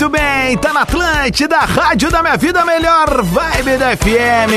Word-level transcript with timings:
Muito 0.00 0.10
bem, 0.10 0.56
tá 0.58 0.72
na 0.72 0.82
Atlântida, 0.82 1.56
Rádio 1.56 2.08
da 2.08 2.22
Minha 2.22 2.36
Vida, 2.36 2.64
melhor 2.64 3.20
vibe 3.20 3.76
da 3.78 3.96
FM. 3.96 4.52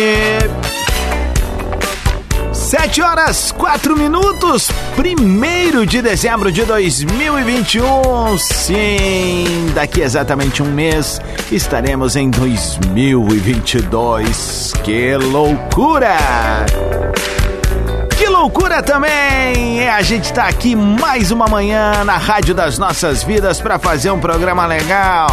Sete 2.54 3.02
horas, 3.02 3.52
quatro 3.52 3.98
minutos, 3.98 4.70
primeiro 4.96 5.84
de 5.84 6.00
dezembro 6.00 6.52
de 6.52 6.64
2021. 6.64 8.38
Sim, 8.38 9.72
daqui 9.74 10.02
exatamente 10.02 10.62
um 10.62 10.72
mês 10.72 11.20
estaremos 11.52 12.16
em 12.16 12.30
2022. 12.30 14.74
Que 14.84 15.18
loucura! 15.18 16.18
Loucura 18.42 18.82
também! 18.82 19.82
É 19.82 19.92
a 19.92 20.02
gente 20.02 20.34
tá 20.34 20.48
aqui 20.48 20.76
mais 20.76 21.30
uma 21.30 21.46
manhã 21.46 22.04
na 22.04 22.18
Rádio 22.18 22.56
das 22.56 22.80
Nossas 22.80 23.22
Vidas 23.22 23.62
para 23.62 23.78
fazer 23.78 24.10
um 24.10 24.20
programa 24.20 24.66
legal, 24.66 25.30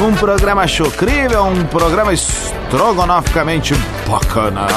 um 0.00 0.14
programa 0.14 0.64
chocrível, 0.64 1.46
um 1.46 1.64
programa 1.64 2.14
estrogonoficamente 2.14 3.74
bacana. 4.08 4.68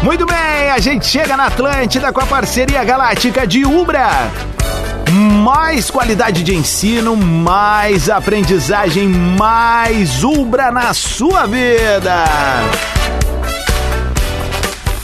Muito 0.00 0.24
bem, 0.24 0.70
a 0.70 0.78
gente 0.78 1.04
chega 1.04 1.36
na 1.36 1.46
Atlântida 1.46 2.12
com 2.12 2.20
a 2.20 2.26
parceria 2.26 2.84
galáctica 2.84 3.44
de 3.44 3.66
Ubra. 3.66 4.30
Mais 5.10 5.90
qualidade 5.90 6.44
de 6.44 6.54
ensino, 6.54 7.16
mais 7.16 8.08
aprendizagem, 8.08 9.08
mais 9.08 10.22
Ubra 10.22 10.70
na 10.70 10.94
sua 10.94 11.46
vida. 11.46 12.24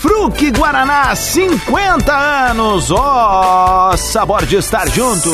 Fruque 0.03 0.50
Guaraná, 0.50 1.14
50 1.14 2.12
anos. 2.12 2.91
Ó, 2.91 3.92
oh, 3.92 3.97
sabor 3.97 4.44
de 4.44 4.56
estar 4.56 4.89
junto. 4.89 5.31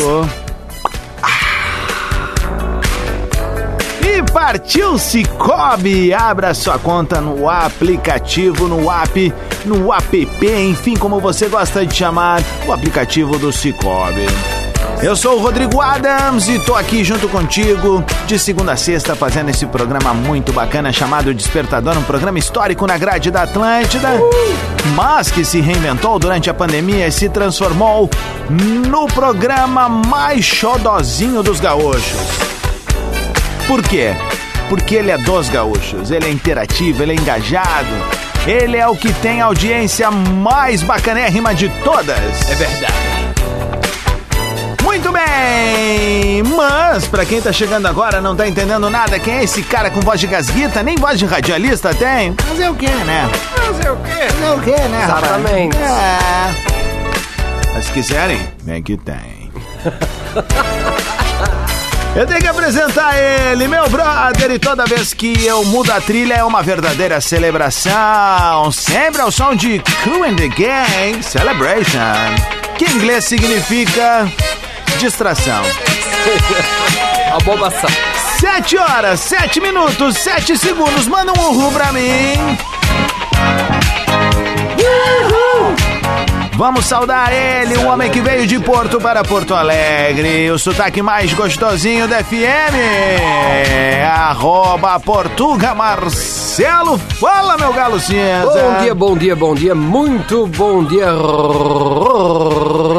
E 4.02 4.22
partiu 4.30 4.98
Cicobi. 4.98 6.12
Abra 6.12 6.52
sua 6.52 6.78
conta 6.78 7.18
no 7.18 7.48
aplicativo, 7.48 8.68
no 8.68 8.90
app, 8.90 9.32
no 9.64 9.90
app, 9.90 10.28
enfim, 10.46 10.98
como 10.98 11.18
você 11.18 11.48
gosta 11.48 11.86
de 11.86 11.96
chamar, 11.96 12.42
o 12.66 12.72
aplicativo 12.72 13.38
do 13.38 13.50
Cicobi. 13.50 14.26
Eu 15.00 15.14
sou 15.14 15.36
o 15.36 15.40
Rodrigo 15.40 15.80
Adams 15.80 16.48
e 16.48 16.58
tô 16.58 16.74
aqui 16.74 17.04
junto 17.04 17.28
contigo 17.28 18.04
de 18.26 18.36
segunda 18.36 18.72
a 18.72 18.76
sexta 18.76 19.14
fazendo 19.14 19.48
esse 19.48 19.64
programa 19.64 20.12
muito 20.12 20.52
bacana 20.52 20.92
chamado 20.92 21.32
Despertador, 21.32 21.96
um 21.96 22.02
programa 22.02 22.36
histórico 22.36 22.84
na 22.84 22.98
grade 22.98 23.30
da 23.30 23.42
Atlântida, 23.42 24.08
mas 24.96 25.30
que 25.30 25.44
se 25.44 25.60
reinventou 25.60 26.18
durante 26.18 26.50
a 26.50 26.54
pandemia 26.54 27.06
e 27.06 27.12
se 27.12 27.28
transformou 27.28 28.10
no 28.88 29.06
programa 29.06 29.88
mais 29.88 30.44
xodozinho 30.44 31.44
dos 31.44 31.60
gaúchos. 31.60 32.18
Por 33.68 33.82
quê? 33.84 34.16
Porque 34.68 34.96
ele 34.96 35.12
é 35.12 35.18
dos 35.18 35.48
gaúchos, 35.48 36.10
ele 36.10 36.26
é 36.26 36.30
interativo, 36.30 37.04
ele 37.04 37.12
é 37.12 37.14
engajado, 37.14 37.94
ele 38.48 38.76
é 38.76 38.88
o 38.88 38.96
que 38.96 39.12
tem 39.12 39.40
a 39.40 39.44
audiência 39.44 40.10
mais 40.10 40.82
bacanérrima 40.82 41.54
de 41.54 41.68
todas. 41.84 42.50
É 42.50 42.54
verdade. 42.56 43.27
Muito 44.98 45.12
bem! 45.12 46.42
Mas, 46.56 47.06
pra 47.06 47.24
quem 47.24 47.40
tá 47.40 47.52
chegando 47.52 47.86
agora, 47.86 48.20
não 48.20 48.34
tá 48.34 48.48
entendendo 48.48 48.90
nada, 48.90 49.16
quem 49.20 49.34
é 49.34 49.44
esse 49.44 49.62
cara 49.62 49.90
com 49.90 50.00
voz 50.00 50.18
de 50.18 50.26
gasguita? 50.26 50.82
Nem 50.82 50.96
voz 50.96 51.20
de 51.20 51.24
radialista 51.24 51.94
tem? 51.94 52.34
Fazer 52.34 52.68
o 52.68 52.74
quê, 52.74 52.90
né? 53.06 53.30
Fazer 53.54 53.90
o 53.92 53.96
quê? 53.98 54.26
Fazer 54.28 54.54
o 54.54 54.60
quê, 54.60 54.88
né, 54.88 55.04
Exatamente. 55.04 55.76
É. 55.76 56.18
Mas 57.72 57.84
se 57.84 57.92
quiserem, 57.92 58.40
vem 58.64 58.82
que 58.82 58.96
tem. 58.96 59.52
Eu 62.16 62.26
tenho 62.26 62.40
que 62.40 62.48
apresentar 62.48 63.16
ele, 63.16 63.68
meu 63.68 63.88
brother, 63.88 64.50
e 64.50 64.58
toda 64.58 64.84
vez 64.84 65.14
que 65.14 65.46
eu 65.46 65.64
mudo 65.66 65.92
a 65.92 66.00
trilha 66.00 66.34
é 66.34 66.42
uma 66.42 66.60
verdadeira 66.60 67.20
celebração. 67.20 68.72
Sempre 68.72 69.20
ao 69.22 69.30
som 69.30 69.54
de 69.54 69.80
Cool 70.02 70.24
and 70.24 70.34
the 70.34 70.48
Gang 70.48 71.22
Celebration, 71.22 72.34
que 72.76 72.84
em 72.86 72.96
inglês 72.96 73.26
significa 73.26 74.28
distração. 74.98 75.62
A 77.32 77.38
bobação. 77.44 77.88
Sete 78.40 78.76
horas, 78.76 79.20
sete 79.20 79.60
minutos, 79.60 80.16
sete 80.18 80.56
segundos. 80.56 81.06
Manda 81.06 81.32
um 81.32 81.50
uhul 81.50 81.72
pra 81.72 81.92
mim. 81.92 82.34
Uhul. 84.78 85.74
Vamos 86.54 86.86
saudar 86.86 87.32
ele, 87.32 87.76
o 87.76 87.86
homem 87.86 88.10
que 88.10 88.20
veio 88.20 88.44
de 88.44 88.58
Porto 88.58 89.00
para 89.00 89.22
Porto 89.22 89.54
Alegre. 89.54 90.50
O 90.50 90.58
sotaque 90.58 91.00
mais 91.00 91.32
gostosinho 91.32 92.08
da 92.08 92.24
FM. 92.24 92.74
Arroba 94.12 94.98
Portuga 94.98 95.72
Marcelo. 95.74 96.98
Fala, 96.98 97.56
meu 97.56 97.72
galo 97.72 98.00
cinza. 98.00 98.44
Bom 98.44 98.80
dia, 98.80 98.94
bom 98.94 99.16
dia, 99.16 99.36
bom 99.36 99.54
dia. 99.54 99.74
Muito 99.74 100.48
bom 100.48 100.82
dia, 100.82 101.12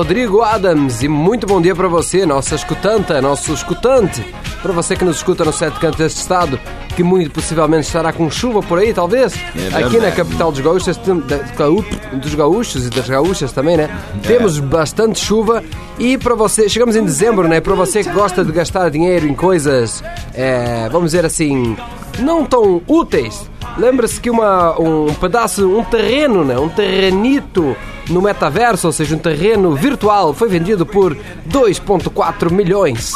Rodrigo 0.09 0.41
Adams. 0.41 1.03
E 1.03 1.07
muito 1.07 1.45
bom 1.45 1.61
dia 1.61 1.75
para 1.75 1.87
você, 1.87 2.25
nossa 2.25 2.55
escutanta, 2.55 3.21
nosso 3.21 3.53
escutante. 3.53 4.25
Para 4.59 4.73
você 4.73 4.95
que 4.95 5.05
nos 5.05 5.17
escuta 5.17 5.45
no 5.45 5.53
sete 5.53 5.79
cantos 5.79 5.99
deste 5.99 6.17
estado, 6.17 6.59
que 6.95 7.03
muito 7.03 7.29
possivelmente 7.29 7.85
estará 7.85 8.11
com 8.11 8.27
chuva 8.27 8.59
por 8.63 8.79
aí, 8.79 8.91
talvez. 8.91 9.35
É 9.71 9.77
Aqui 9.77 9.99
na 9.99 10.09
capital 10.09 10.51
dos 10.51 10.61
gaúchos, 10.61 10.97
dos 10.97 12.33
gaúchos 12.33 12.87
e 12.87 12.89
das 12.89 13.07
gaúchas 13.07 13.51
também, 13.51 13.77
né? 13.77 13.87
É. 14.23 14.27
Temos 14.27 14.57
bastante 14.57 15.19
chuva 15.19 15.63
e 15.99 16.17
para 16.17 16.33
você, 16.33 16.67
chegamos 16.67 16.95
em 16.95 17.05
dezembro, 17.05 17.47
né? 17.47 17.61
Para 17.61 17.75
você 17.75 18.03
que 18.03 18.09
gosta 18.09 18.43
de 18.43 18.51
gastar 18.51 18.89
dinheiro 18.89 19.27
em 19.27 19.35
coisas, 19.35 20.03
é, 20.33 20.89
vamos 20.91 21.11
dizer 21.11 21.23
assim, 21.23 21.77
não 22.17 22.47
tão 22.47 22.81
úteis. 22.87 23.47
Lembra-se 23.77 24.19
que 24.19 24.31
uma, 24.31 24.75
um 24.81 25.13
pedaço, 25.13 25.69
um 25.69 25.83
terreno, 25.83 26.43
né? 26.43 26.57
Um 26.57 26.67
terrenito 26.67 27.77
no 28.09 28.21
metaverso, 28.21 28.87
ou 28.87 28.93
seja, 28.93 29.15
um 29.15 29.19
terreno 29.19 29.75
virtual, 29.75 30.33
foi 30.33 30.49
vendido 30.49 30.85
por 30.85 31.15
2,4 31.47 32.51
milhões 32.51 33.11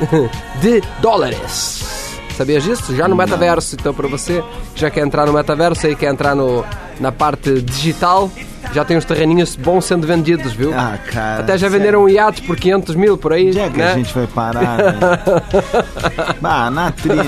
de 0.60 0.82
dólares. 1.00 1.96
Sabias 2.36 2.64
disso? 2.64 2.94
Já 2.94 3.08
no 3.08 3.16
metaverso. 3.16 3.76
Então, 3.80 3.94
para 3.94 4.06
você 4.06 4.44
que 4.74 4.80
já 4.80 4.90
quer 4.90 5.00
entrar 5.00 5.26
no 5.26 5.32
metaverso 5.32 5.86
e 5.86 5.96
quer 5.96 6.10
entrar 6.12 6.34
no, 6.34 6.64
na 7.00 7.10
parte 7.10 7.62
digital, 7.62 8.30
já 8.74 8.84
tem 8.84 8.94
uns 8.94 9.06
terreninhos 9.06 9.56
bons 9.56 9.86
sendo 9.86 10.06
vendidos, 10.06 10.52
viu? 10.52 10.70
Ah, 10.74 10.98
cara. 11.10 11.40
Até 11.40 11.52
já 11.52 11.60
sério. 11.60 11.78
venderam 11.78 12.04
um 12.04 12.08
iate 12.10 12.42
por 12.42 12.56
500 12.56 12.94
mil 12.94 13.16
por 13.16 13.32
aí. 13.32 13.48
Onde 13.48 13.60
é 13.60 13.70
que 13.70 13.78
né? 13.78 13.92
a 13.92 13.94
gente 13.94 14.12
vai 14.12 14.26
parar? 14.26 14.76
né? 14.76 16.36
ah, 16.44 16.70
na 16.70 16.92
trilha. 16.92 17.22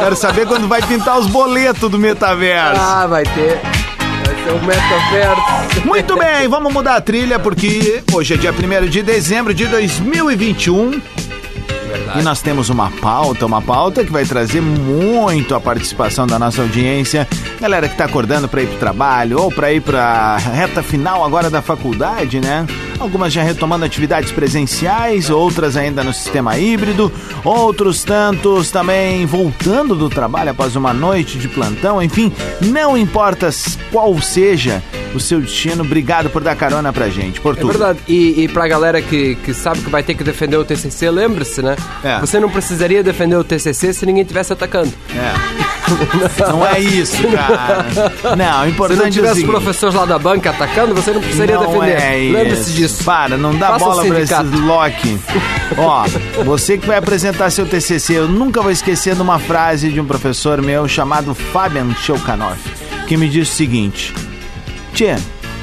Quero 0.00 0.16
saber 0.16 0.48
quando 0.48 0.66
vai 0.66 0.82
pintar 0.82 1.16
os 1.16 1.28
boletos 1.28 1.88
do 1.88 1.98
metaverso. 1.98 2.80
Ah, 2.80 3.06
vai 3.06 3.22
ter. 3.22 3.60
Ser 4.48 4.54
um 4.54 4.64
metaverso. 4.64 5.86
Muito 5.86 6.16
bem, 6.16 6.48
vamos 6.48 6.72
mudar 6.72 6.96
a 6.96 7.00
trilha 7.02 7.38
porque 7.38 8.02
hoje 8.10 8.32
é 8.32 8.36
dia 8.38 8.50
1 8.50 8.88
de 8.88 9.02
dezembro 9.02 9.52
de 9.52 9.66
2021 9.66 11.02
e 12.18 12.22
nós 12.22 12.40
temos 12.40 12.70
uma 12.70 12.90
pauta, 12.90 13.44
uma 13.44 13.60
pauta 13.60 14.02
que 14.02 14.10
vai 14.10 14.24
trazer 14.24 14.62
muito 14.62 15.54
a 15.54 15.60
participação 15.60 16.26
da 16.26 16.38
nossa 16.38 16.62
audiência. 16.62 17.28
Galera 17.60 17.90
que 17.90 17.96
tá 17.96 18.06
acordando 18.06 18.48
para 18.48 18.62
ir 18.62 18.68
pro 18.68 18.78
trabalho 18.78 19.38
ou 19.38 19.52
para 19.52 19.70
ir 19.70 19.82
pra 19.82 20.38
reta 20.38 20.82
final 20.82 21.22
agora 21.22 21.50
da 21.50 21.60
faculdade, 21.60 22.40
né? 22.40 22.66
Algumas 22.98 23.32
já 23.32 23.42
retomando 23.42 23.84
atividades 23.84 24.32
presenciais, 24.32 25.30
outras 25.30 25.76
ainda 25.76 26.02
no 26.04 26.12
sistema 26.12 26.58
híbrido, 26.58 27.12
outros 27.44 28.02
tantos 28.04 28.70
também 28.70 29.24
voltando 29.26 29.94
do 29.94 30.08
trabalho 30.10 30.50
após 30.50 30.74
uma 30.76 30.92
noite 30.92 31.38
de 31.38 31.48
plantão, 31.48 32.02
enfim, 32.02 32.32
não 32.60 32.96
importa 32.96 33.50
qual 33.92 34.20
seja 34.20 34.82
o 35.14 35.20
seu 35.20 35.40
destino, 35.40 35.82
obrigado 35.82 36.28
por 36.28 36.42
dar 36.42 36.54
carona 36.54 36.92
pra 36.92 37.08
gente, 37.08 37.40
por 37.40 37.54
É 37.56 37.60
tudo. 37.60 37.68
verdade. 37.70 37.98
E, 38.06 38.42
e 38.44 38.48
pra 38.48 38.68
galera 38.68 39.00
que, 39.00 39.36
que 39.36 39.54
sabe 39.54 39.80
que 39.80 39.88
vai 39.88 40.02
ter 40.02 40.14
que 40.14 40.22
defender 40.22 40.56
o 40.58 40.64
TCC, 40.64 41.10
lembre-se, 41.10 41.62
né? 41.62 41.76
É. 42.04 42.18
Você 42.20 42.38
não 42.38 42.50
precisaria 42.50 43.02
defender 43.02 43.36
o 43.36 43.42
TCC 43.44 43.92
se 43.94 44.04
ninguém 44.04 44.22
estivesse 44.22 44.52
atacando. 44.52 44.92
É. 45.14 45.68
Não 46.50 46.66
é 46.66 46.78
isso, 46.78 47.16
cara. 47.32 47.86
Não, 48.36 48.60
o 48.60 48.64
Se 48.64 48.70
importante 48.70 48.98
não 48.98 49.04
é 49.06 49.08
o 49.08 49.12
tivesse 49.12 49.34
seguinte, 49.36 49.50
professores 49.50 49.94
lá 49.94 50.04
da 50.04 50.18
banca 50.18 50.50
atacando, 50.50 50.94
você 50.94 51.10
não 51.12 51.20
precisaria 51.22 51.54
não 51.56 51.66
defender. 51.66 51.92
É 52.02 52.30
Lembre-se 52.30 52.60
isso. 52.62 52.72
disso. 52.72 52.87
Para, 53.04 53.36
não 53.36 53.56
dá 53.56 53.76
o 53.76 53.78
bola 53.78 54.04
pra 54.04 54.20
esse 54.20 54.34
sindicato. 54.34 54.62
Loki. 54.64 55.18
Ó, 55.76 56.04
você 56.44 56.78
que 56.78 56.86
vai 56.86 56.98
apresentar 56.98 57.50
seu 57.50 57.66
TCC, 57.66 58.14
eu 58.14 58.28
nunca 58.28 58.60
vou 58.62 58.70
esquecer 58.70 59.14
de 59.14 59.22
uma 59.22 59.38
frase 59.38 59.90
de 59.90 60.00
um 60.00 60.04
professor 60.04 60.60
meu 60.62 60.88
chamado 60.88 61.34
Fabian 61.34 61.94
Chokanoff, 61.94 62.58
que 63.06 63.16
me 63.16 63.28
disse 63.28 63.52
o 63.52 63.54
seguinte: 63.54 64.14
Tchê, 64.92 65.16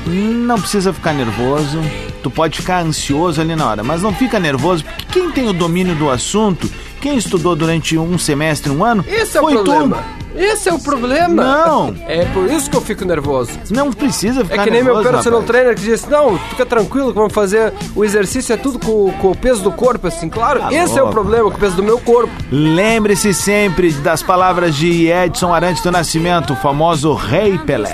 não 0.05 0.59
precisa 0.59 0.93
ficar 0.93 1.13
nervoso, 1.13 1.79
tu 2.21 2.29
pode 2.29 2.57
ficar 2.59 2.83
ansioso 2.83 3.41
ali 3.41 3.55
na 3.55 3.67
hora, 3.67 3.83
mas 3.83 4.01
não 4.01 4.13
fica 4.13 4.39
nervoso, 4.39 4.83
porque 4.83 5.05
quem 5.19 5.31
tem 5.31 5.47
o 5.47 5.53
domínio 5.53 5.95
do 5.95 6.09
assunto, 6.09 6.69
quem 7.01 7.17
estudou 7.17 7.55
durante 7.55 7.97
um 7.97 8.17
semestre, 8.17 8.71
um 8.71 8.83
ano, 8.83 9.03
Esse 9.07 9.37
é 9.37 9.41
o 9.41 9.43
foi 9.43 9.53
problema. 9.53 10.03
tu. 10.19 10.24
Esse 10.35 10.69
é 10.69 10.73
o 10.73 10.79
problema. 10.79 11.43
Não. 11.43 11.95
É 12.07 12.25
por 12.25 12.45
isso 12.51 12.69
que 12.69 12.75
eu 12.75 12.81
fico 12.81 13.05
nervoso. 13.05 13.51
Não 13.69 13.91
precisa 13.91 14.41
É 14.41 14.45
ficar 14.45 14.63
que 14.65 14.71
nem 14.71 14.83
meu 14.83 14.95
nervoso, 14.95 15.13
personal 15.15 15.39
rapaz. 15.39 15.51
trainer 15.57 15.75
que 15.75 15.81
disse: 15.81 16.09
Não, 16.09 16.37
fica 16.49 16.65
tranquilo 16.65 17.09
que 17.09 17.17
vamos 17.17 17.33
fazer 17.33 17.73
o 17.95 18.03
exercício, 18.03 18.53
é 18.53 18.57
tudo 18.57 18.77
com, 18.79 19.11
com 19.13 19.31
o 19.31 19.35
peso 19.37 19.63
do 19.63 19.71
corpo. 19.71 20.07
Assim, 20.07 20.27
claro, 20.29 20.59
Tá 20.59 20.73
esse 20.73 20.97
é 20.97 21.01
o 21.01 21.05
louco. 21.05 21.11
problema, 21.13 21.49
com 21.49 21.57
o 21.57 21.59
peso 21.59 21.75
do 21.77 21.83
meu 21.83 21.99
corpo. 21.99 22.31
Lembre-se 22.51 23.33
sempre 23.33 23.91
das 23.91 24.21
palavras 24.21 24.75
de 24.75 25.07
Edson 25.07 25.53
Arantes 25.53 25.81
do 25.81 25.91
Nascimento, 25.91 26.53
o 26.53 26.55
famoso 26.55 27.13
Rei 27.13 27.57
Pelé. 27.59 27.93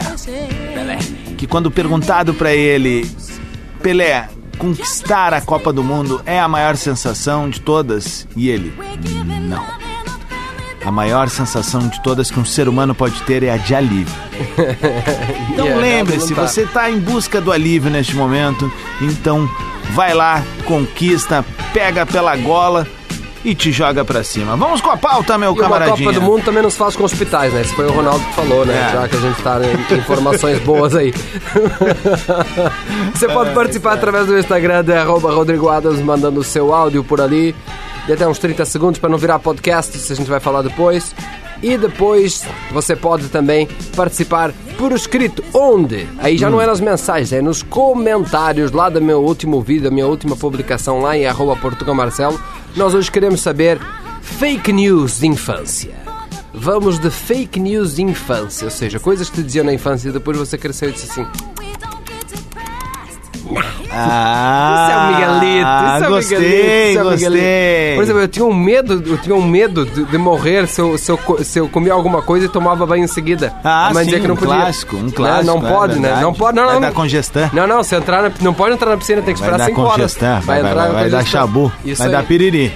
Que 1.37 1.47
quando 1.47 1.71
perguntado 1.71 2.33
pra 2.33 2.53
ele, 2.53 3.09
Pelé, 3.81 4.29
conquistar 4.57 5.33
a 5.33 5.41
Copa 5.41 5.73
do 5.73 5.83
Mundo 5.83 6.21
é 6.25 6.39
a 6.39 6.47
maior 6.47 6.75
sensação 6.75 7.49
de 7.49 7.59
todas? 7.61 8.27
E 8.35 8.49
ele, 8.49 8.71
não. 9.49 9.63
A 10.83 10.91
maior 10.91 11.29
sensação 11.29 11.87
de 11.87 12.01
todas 12.01 12.31
que 12.31 12.39
um 12.39 12.45
ser 12.45 12.67
humano 12.67 12.95
pode 12.95 13.21
ter 13.23 13.43
é 13.43 13.51
a 13.51 13.57
de 13.57 13.75
alívio. 13.75 14.13
Então 15.51 15.67
é, 15.67 15.75
lembre-se, 15.75 16.33
tá. 16.33 16.47
você 16.47 16.61
está 16.61 16.89
em 16.89 16.97
busca 16.99 17.41
do 17.41 17.51
alívio 17.51 17.91
neste 17.91 18.15
momento, 18.15 18.71
então 19.01 19.47
vai 19.93 20.13
lá, 20.13 20.41
conquista, 20.65 21.43
pega 21.73 22.05
pela 22.05 22.35
gola 22.37 22.87
e 23.43 23.53
te 23.53 23.71
joga 23.71 24.05
pra 24.05 24.23
cima. 24.23 24.55
Vamos 24.55 24.79
com 24.81 24.89
a 24.89 24.97
pauta, 24.97 25.37
meu 25.37 25.49
E 25.49 25.53
uma 25.53 25.61
camaradinha. 25.63 25.97
Copa 26.07 26.13
do 26.13 26.21
Mundo 26.21 26.43
também 26.45 26.63
nos 26.63 26.77
faz 26.77 26.95
com 26.95 27.03
hospitais, 27.03 27.53
né? 27.53 27.61
Esse 27.61 27.73
foi 27.75 27.85
o 27.85 27.91
Ronaldo 27.91 28.23
que 28.23 28.33
falou, 28.33 28.65
né? 28.65 28.73
É. 28.73 28.93
Já 28.93 29.07
que 29.07 29.17
a 29.17 29.19
gente 29.19 29.41
tá 29.41 29.59
em 29.93 29.97
informações 29.97 30.59
boas 30.63 30.95
aí. 30.95 31.13
Você 33.13 33.25
É, 33.25 33.33
pode 33.33 33.53
participar 33.53 33.93
através 33.93 34.27
do 34.27 34.37
Instagram 34.37 34.83
de 34.83 34.93
arroba 34.93 35.33
Rodrigo 35.33 35.69
Adams, 35.69 35.99
mandando 36.01 36.39
o 36.39 36.43
seu 36.43 36.73
áudio 36.73 37.03
por 37.03 37.19
ali. 37.19 37.55
De 38.05 38.13
até 38.13 38.27
uns 38.27 38.39
30 38.39 38.65
segundos 38.65 38.99
para 38.99 39.09
não 39.09 39.17
virar 39.17 39.39
podcast, 39.39 39.95
isso 39.95 40.11
a 40.11 40.15
gente 40.15 40.29
vai 40.29 40.39
falar 40.39 40.61
depois. 40.61 41.13
E 41.61 41.77
depois 41.77 42.43
você 42.71 42.95
pode 42.95 43.29
também 43.29 43.67
participar 43.95 44.51
por 44.77 44.91
escrito. 44.91 45.43
Onde? 45.53 46.07
Aí 46.17 46.35
já 46.35 46.49
não 46.49 46.59
é 46.59 46.65
nas 46.65 46.79
mensagens, 46.79 47.31
é 47.31 47.41
nos 47.41 47.61
comentários 47.61 48.71
lá 48.71 48.89
do 48.89 48.99
meu 48.99 49.21
último 49.21 49.61
vídeo, 49.61 49.83
da 49.83 49.91
minha 49.91 50.07
última 50.07 50.35
publicação 50.35 51.01
lá 51.01 51.15
em 51.15 51.27
arroba 51.27 51.55
Portugal 51.55 51.93
Marcelo. 51.93 52.41
Nós 52.75 52.95
hoje 52.95 53.11
queremos 53.11 53.41
saber 53.41 53.79
fake 54.21 54.73
news 54.73 55.19
de 55.19 55.27
infância. 55.27 55.93
Vamos 56.53 56.99
de 56.99 57.09
fake 57.09 57.59
news 57.59 57.95
de 57.95 58.01
infância, 58.01 58.65
ou 58.65 58.71
seja, 58.71 58.99
coisas 58.99 59.29
que 59.29 59.37
te 59.37 59.43
diziam 59.43 59.63
na 59.63 59.73
infância 59.73 60.09
e 60.09 60.11
depois 60.11 60.37
você 60.37 60.57
cresceu 60.57 60.89
e 60.89 60.91
disse 60.91 61.09
assim: 61.09 61.25
Ah, 63.93 64.83
Isso 64.87 64.91
é 64.91 64.97
um 64.97 65.07
Miguelito, 65.11 65.67
isso 65.67 66.03
é 66.03 66.07
um 66.07 66.11
gostei, 66.11 66.37
Miguelito, 66.37 66.89
isso 66.89 66.99
é 66.99 67.01
um 67.01 67.09
gostei. 67.09 67.29
Miguelito. 67.29 67.95
Por 67.95 68.03
exemplo, 68.03 68.21
eu 68.21 68.27
tinha 68.27 68.45
um 68.45 68.53
medo, 68.53 69.03
eu 69.05 69.17
tinha 69.17 69.35
um 69.35 69.41
medo 69.45 69.85
de, 69.85 70.03
de 70.05 70.17
morrer 70.17 70.67
se 70.67 70.81
eu, 70.81 70.97
se, 70.97 71.11
eu, 71.11 71.19
se 71.43 71.59
eu 71.59 71.67
comia 71.67 71.93
alguma 71.93 72.21
coisa 72.21 72.45
e 72.45 72.49
tomava 72.49 72.85
banho 72.85 73.03
em 73.03 73.07
seguida. 73.07 73.53
Ah, 73.63 73.91
mãe 73.93 74.05
sim, 74.05 74.11
que 74.11 74.27
não 74.27 74.35
um 74.35 74.37
podia. 74.37 74.55
clássico, 74.55 74.95
um 74.95 75.03
Né? 75.03 75.11
clássico. 75.13 75.45
Não, 75.59 75.67
é 75.67 75.71
pode, 75.71 75.95
né? 75.95 76.01
verdade. 76.01 76.21
Não 76.21 76.33
pode, 76.33 76.55
não, 76.57 76.65
Vai 76.65 76.73
não. 76.75 76.81
dar 76.81 76.91
congestão. 76.93 77.49
Não, 77.53 77.67
não, 77.67 77.83
se 77.83 77.95
entrar 77.95 78.21
na, 78.23 78.31
não 78.41 78.53
pode 78.53 78.73
entrar 78.73 78.89
na 78.91 78.97
piscina, 78.97 79.21
tem 79.21 79.33
que 79.33 79.39
Vai 79.39 79.49
esperar 79.49 79.57
dar 79.57 79.65
5 79.75 79.81
horas. 79.81 80.15
vai, 80.15 80.61
vai, 80.61 80.73
vai, 80.73 80.91
vai 80.91 81.09
dar 81.09 81.25
chabu, 81.25 81.71
vai 81.83 82.07
aí. 82.07 82.11
dar 82.11 82.23
piriri. 82.23 82.71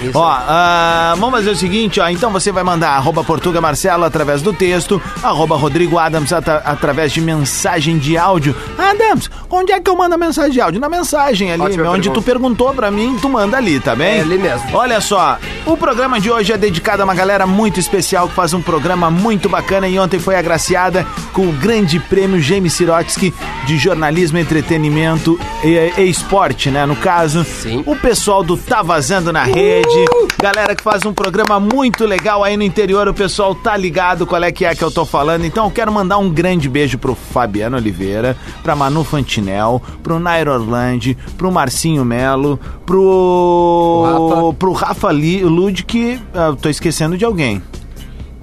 Isso 0.00 0.12
Ó, 0.18 0.24
ah, 0.28 1.14
vamos 1.18 1.36
fazer 1.36 1.50
o 1.50 1.56
seguinte, 1.56 2.00
ó. 2.00 2.08
Então 2.08 2.30
você 2.30 2.50
vai 2.52 2.62
mandar 2.62 2.90
arroba 2.90 3.22
Portuga 3.24 3.60
Marcelo 3.60 4.04
através 4.04 4.42
do 4.42 4.52
texto, 4.52 5.00
arroba 5.22 5.56
Rodrigo 5.56 5.98
Adams 5.98 6.32
atra- 6.32 6.62
através 6.64 7.12
de 7.12 7.20
mensagem 7.20 7.98
de 7.98 8.16
áudio. 8.18 8.54
Adams, 8.78 9.30
onde 9.50 9.72
é 9.72 9.80
que 9.80 9.88
eu 9.88 9.96
mando 9.96 10.14
a 10.14 10.18
mensagem 10.18 10.52
de 10.52 10.60
áudio? 10.60 10.80
Na 10.80 10.88
mensagem 10.88 11.52
ali, 11.52 11.62
Ótima 11.62 11.90
onde 11.90 12.08
tu 12.10 12.22
pergunta. 12.22 12.24
perguntou 12.24 12.74
pra 12.74 12.90
mim, 12.90 13.16
tu 13.20 13.28
manda 13.28 13.56
ali, 13.56 13.78
tá 13.80 13.94
bem? 13.94 14.18
É 14.18 14.20
ali 14.20 14.38
mesmo. 14.38 14.68
Olha 14.76 15.00
só, 15.00 15.38
o 15.66 15.76
programa 15.76 16.20
de 16.20 16.30
hoje 16.30 16.52
é 16.52 16.56
dedicado 16.58 17.02
a 17.02 17.04
uma 17.04 17.14
galera 17.14 17.46
muito 17.46 17.78
especial 17.80 18.28
que 18.28 18.34
faz 18.34 18.52
um 18.52 18.60
programa 18.62 19.10
muito 19.10 19.48
bacana 19.48 19.88
e 19.88 19.98
ontem 19.98 20.18
foi 20.18 20.36
agraciada 20.36 21.06
com 21.32 21.46
o 21.48 21.52
grande 21.52 21.98
prêmio 21.98 22.40
James 22.40 22.72
Sirotsky 22.72 23.32
de 23.66 23.78
jornalismo, 23.78 24.38
entretenimento 24.38 25.38
e, 25.62 25.92
e 26.00 26.10
esporte, 26.10 26.70
né? 26.70 26.84
No 26.86 26.96
caso, 26.96 27.44
Sim. 27.44 27.82
o 27.86 27.94
pessoal 27.96 28.42
do 28.42 28.56
Tá 28.56 28.82
Vazando 28.82 29.32
na 29.32 29.44
Rede, 29.44 29.93
galera 30.40 30.74
que 30.74 30.82
faz 30.82 31.04
um 31.04 31.12
programa 31.12 31.58
muito 31.58 32.04
legal 32.04 32.44
aí 32.44 32.56
no 32.56 32.62
interior, 32.62 33.08
o 33.08 33.14
pessoal 33.14 33.54
tá 33.54 33.76
ligado 33.76 34.26
qual 34.26 34.42
é 34.42 34.52
que 34.52 34.64
é 34.64 34.74
que 34.74 34.82
eu 34.82 34.90
tô 34.90 35.04
falando. 35.04 35.44
Então 35.44 35.64
eu 35.64 35.70
quero 35.70 35.92
mandar 35.92 36.18
um 36.18 36.30
grande 36.30 36.68
beijo 36.68 36.98
pro 36.98 37.14
Fabiano 37.14 37.76
Oliveira, 37.76 38.36
pra 38.62 38.76
Manu 38.76 39.04
Fantinel, 39.04 39.82
pro 40.02 40.18
Nairo 40.18 40.52
Orlandi, 40.52 41.16
pro 41.36 41.50
Marcinho 41.50 42.04
Melo, 42.04 42.58
pro 42.84 44.02
Rafa. 44.04 44.52
pro 44.54 44.72
Rafa 44.72 45.10
Lud 45.10 45.84
que 45.84 46.20
ah, 46.34 46.54
tô 46.60 46.68
esquecendo 46.68 47.16
de 47.16 47.24
alguém. 47.24 47.62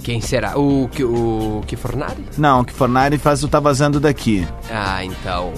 Quem 0.04 0.20
será? 0.20 0.58
O 0.58 0.90
que 0.92 1.04
o 1.04 1.62
que 1.68 1.76
Fornari? 1.76 2.26
Não, 2.38 2.64
que 2.64 2.74
Fornari 2.74 3.18
faz 3.20 3.44
o 3.44 3.48
Tá 3.48 3.60
Vazando 3.60 4.00
daqui. 4.00 4.48
Ah, 4.70 5.06
então. 5.06 5.54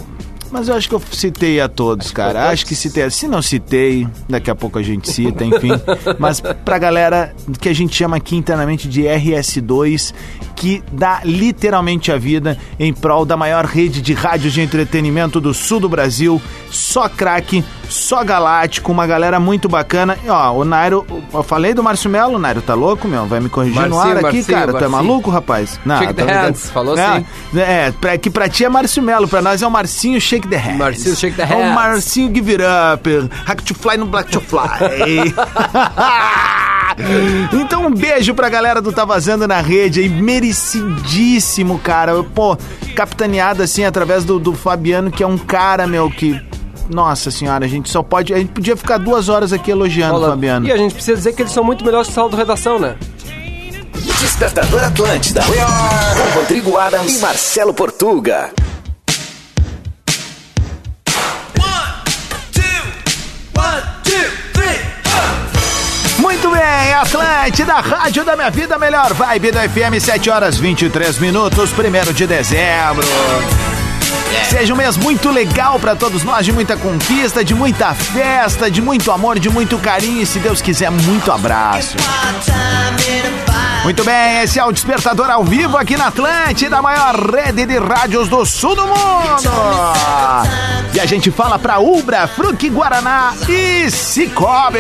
Mas 0.54 0.68
eu 0.68 0.76
acho 0.76 0.88
que 0.88 0.94
eu 0.94 1.02
citei 1.12 1.60
a 1.60 1.68
todos, 1.68 2.12
cara. 2.12 2.34
todos. 2.34 2.54
Acho 2.54 2.66
que 2.68 2.76
citei. 2.76 3.10
Se 3.10 3.28
não 3.28 3.42
citei, 3.42 4.08
daqui 4.30 4.52
a 4.52 4.56
pouco 4.56 4.78
a 4.78 4.84
gente 4.84 5.12
cita, 5.12 5.44
enfim. 5.44 5.72
Mas 6.20 6.40
pra 6.40 6.78
galera 6.78 7.34
que 7.60 7.68
a 7.68 7.74
gente 7.74 7.96
chama 7.96 8.18
aqui 8.18 8.36
internamente 8.36 8.88
de 8.88 9.02
RS2, 9.02 10.14
que 10.56 10.84
dá 10.92 11.22
literalmente 11.26 12.12
a 12.12 12.20
vida 12.20 12.56
em 12.80 12.94
prol 12.94 13.26
da 13.26 13.36
maior 13.36 13.66
rede 13.66 14.00
de 14.00 14.14
rádios 14.14 14.54
de 14.54 14.62
entretenimento 14.62 15.42
do 15.42 15.56
sul 15.56 15.80
do 15.80 15.90
Brasil. 15.90 16.40
Só 16.70 17.10
craque, 17.10 17.66
só 17.94 18.24
galáctico, 18.24 18.92
uma 18.92 19.06
galera 19.06 19.40
muito 19.40 19.70
bacana. 19.70 20.18
E, 20.24 20.30
ó, 20.30 20.52
o 20.52 20.66
Nairo, 20.66 21.06
eu 21.34 21.44
falei 21.44 21.74
do 21.74 21.84
Márcio 21.84 22.10
Melo, 22.10 22.36
o 22.36 22.40
Nairo 22.40 22.62
tá 22.62 22.74
louco, 22.74 23.08
meu? 23.08 23.26
Vai 23.26 23.40
me 23.40 23.50
corrigir 23.50 23.82
no 23.88 23.96
Marcinho, 23.96 24.12
ar 24.12 24.26
aqui, 24.26 24.38
Marcinho, 24.38 24.46
cara. 24.58 24.74
Tu 24.74 24.78
é 24.84 24.88
Marcinho. 24.88 24.92
maluco, 24.92 25.30
rapaz? 25.30 25.80
Não, 25.86 26.00
Shake 26.00 26.14
the 26.14 26.22
tá 26.22 26.28
ligado? 26.28 26.46
hands, 26.48 26.70
falou 26.72 26.98
é, 26.98 27.06
assim. 27.06 27.26
É, 27.56 27.92
pra, 27.92 28.18
que 28.18 28.30
pra 28.30 28.50
ti 28.50 28.66
é 28.66 28.70
Márcio 28.70 29.04
Melo, 29.04 29.28
pra 29.28 29.42
nós 29.42 29.62
é 29.62 29.68
o 29.68 29.72
Marcinho 29.72 30.20
Shake 30.20 30.48
the 30.48 30.58
Hands. 30.58 30.78
Marcinho 30.78 31.16
Shake 31.16 31.36
the 31.36 31.44
É 31.44 31.56
o 31.56 31.64
Hands. 31.64 31.76
Marcinho 31.76 32.34
Give 32.34 32.52
It 32.52 32.64
Up. 32.94 33.30
Hack 33.46 33.62
to 33.62 33.76
Fly 33.76 33.98
no 33.98 34.06
Black 34.08 34.32
to 34.32 34.42
Fly. 34.42 34.60
então 37.54 37.86
um 37.86 37.92
beijo 37.92 38.34
pra 38.34 38.50
galera 38.50 38.82
do 38.82 38.92
Tá 38.92 39.06
Vazando 39.06 39.48
na 39.48 39.62
Rede 39.62 40.00
aí, 40.02 40.10
merecidíssimo, 40.10 41.80
cara. 41.80 42.24
Pô, 42.24 42.58
capitaneado 42.96 43.62
assim 43.62 43.86
através 43.86 44.26
do, 44.26 44.40
do 44.40 44.54
Fabiano, 44.54 45.12
que 45.12 45.24
é 45.24 45.28
um 45.28 45.38
cara, 45.38 45.86
meu, 45.88 46.10
que... 46.10 46.42
Nossa 46.90 47.32
senhora, 47.32 47.66
a 47.66 47.68
gente 47.68 47.90
só 47.90 48.04
pode... 48.04 48.34
A 48.34 48.38
gente 48.38 48.52
podia 48.52 48.76
ficar 48.76 48.98
duas 48.98 49.30
horas 49.30 49.54
aqui 49.54 49.72
elogiando 49.72 50.20
o. 50.20 50.30
Fabiano. 50.30 50.68
E 50.68 50.72
a 50.72 50.78
gente 50.78 50.94
precisa 50.94 51.18
dizer 51.18 51.34
que 51.34 51.42
eles 51.42 51.52
são 51.52 51.64
muito 51.64 51.84
melhores 51.84 52.08
que 52.08 52.12
o 52.12 52.16
saldo 52.16 52.36
redação, 52.36 52.80
né? 52.80 52.96
Despertador 54.20 54.84
Atlântida. 54.84 55.42
Com 55.44 56.40
Rodrigo 56.40 56.78
Adams 56.78 57.18
e 57.18 57.20
Marcelo 57.20 57.74
Portuga. 57.74 58.52
Muito 66.20 66.50
bem, 66.50 66.94
Atlântida, 66.94 67.74
Rádio 67.74 68.26
da 68.26 68.36
Minha 68.36 68.50
Vida, 68.50 68.78
melhor 68.80 69.14
vibe 69.14 69.52
do 69.52 69.60
FM, 69.60 70.02
7 70.02 70.30
horas 70.30 70.58
23 70.58 71.20
minutos, 71.20 71.70
1 71.72 72.14
de 72.14 72.26
dezembro. 72.26 73.06
Seja 74.50 74.74
um 74.74 74.78
mês 74.78 74.98
muito 74.98 75.30
legal 75.30 75.80
pra 75.80 75.96
todos 75.96 76.24
nós, 76.24 76.46
de 76.46 76.52
muita 76.52 76.78
conquista, 76.78 77.44
de 77.44 77.56
muita 77.56 77.94
festa, 77.94 78.70
de 78.70 78.82
muito 78.82 79.12
amor, 79.12 79.40
de 79.40 79.50
muito 79.50 79.78
carinho 79.78 80.22
e, 80.22 80.26
se 80.26 80.40
Deus 80.40 80.62
quiser, 80.62 80.92
muito 80.92 81.32
abraço. 81.32 81.96
Muito 83.84 84.04
bem, 84.04 84.42
esse 84.44 84.60
é 84.60 84.64
o 84.64 84.72
Despertador 84.72 85.30
ao 85.30 85.44
vivo 85.44 85.76
aqui 85.76 85.98
na 85.98 86.08
Atlântida, 86.08 86.78
a 86.78 86.82
maior 86.82 87.16
rede 87.16 87.66
de 87.66 87.78
rádios 87.78 88.30
do 88.30 88.46
sul 88.46 88.76
do 88.76 88.88
mundo. 88.88 89.50
E 90.94 91.00
a 91.00 91.06
gente 91.06 91.30
fala 91.32 91.60
pra 91.60 91.80
Ubra, 91.80 92.28
Fruc 92.28 92.70
Guaraná 92.70 93.34
e 93.50 93.92
Cicobi. 93.92 94.80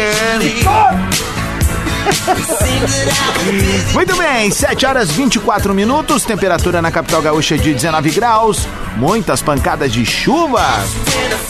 Muito 3.93 4.15
bem, 4.17 4.51
7 4.51 4.86
horas 4.86 5.12
24 5.12 5.74
minutos, 5.74 6.24
temperatura 6.24 6.81
na 6.81 6.91
capital 6.91 7.22
gaúcha 7.22 7.57
de 7.57 7.74
19 7.74 8.12
graus, 8.12 8.67
muitas 8.98 9.41
pancadas 9.41 9.91
de 9.91 10.05
chuva. 10.05 10.63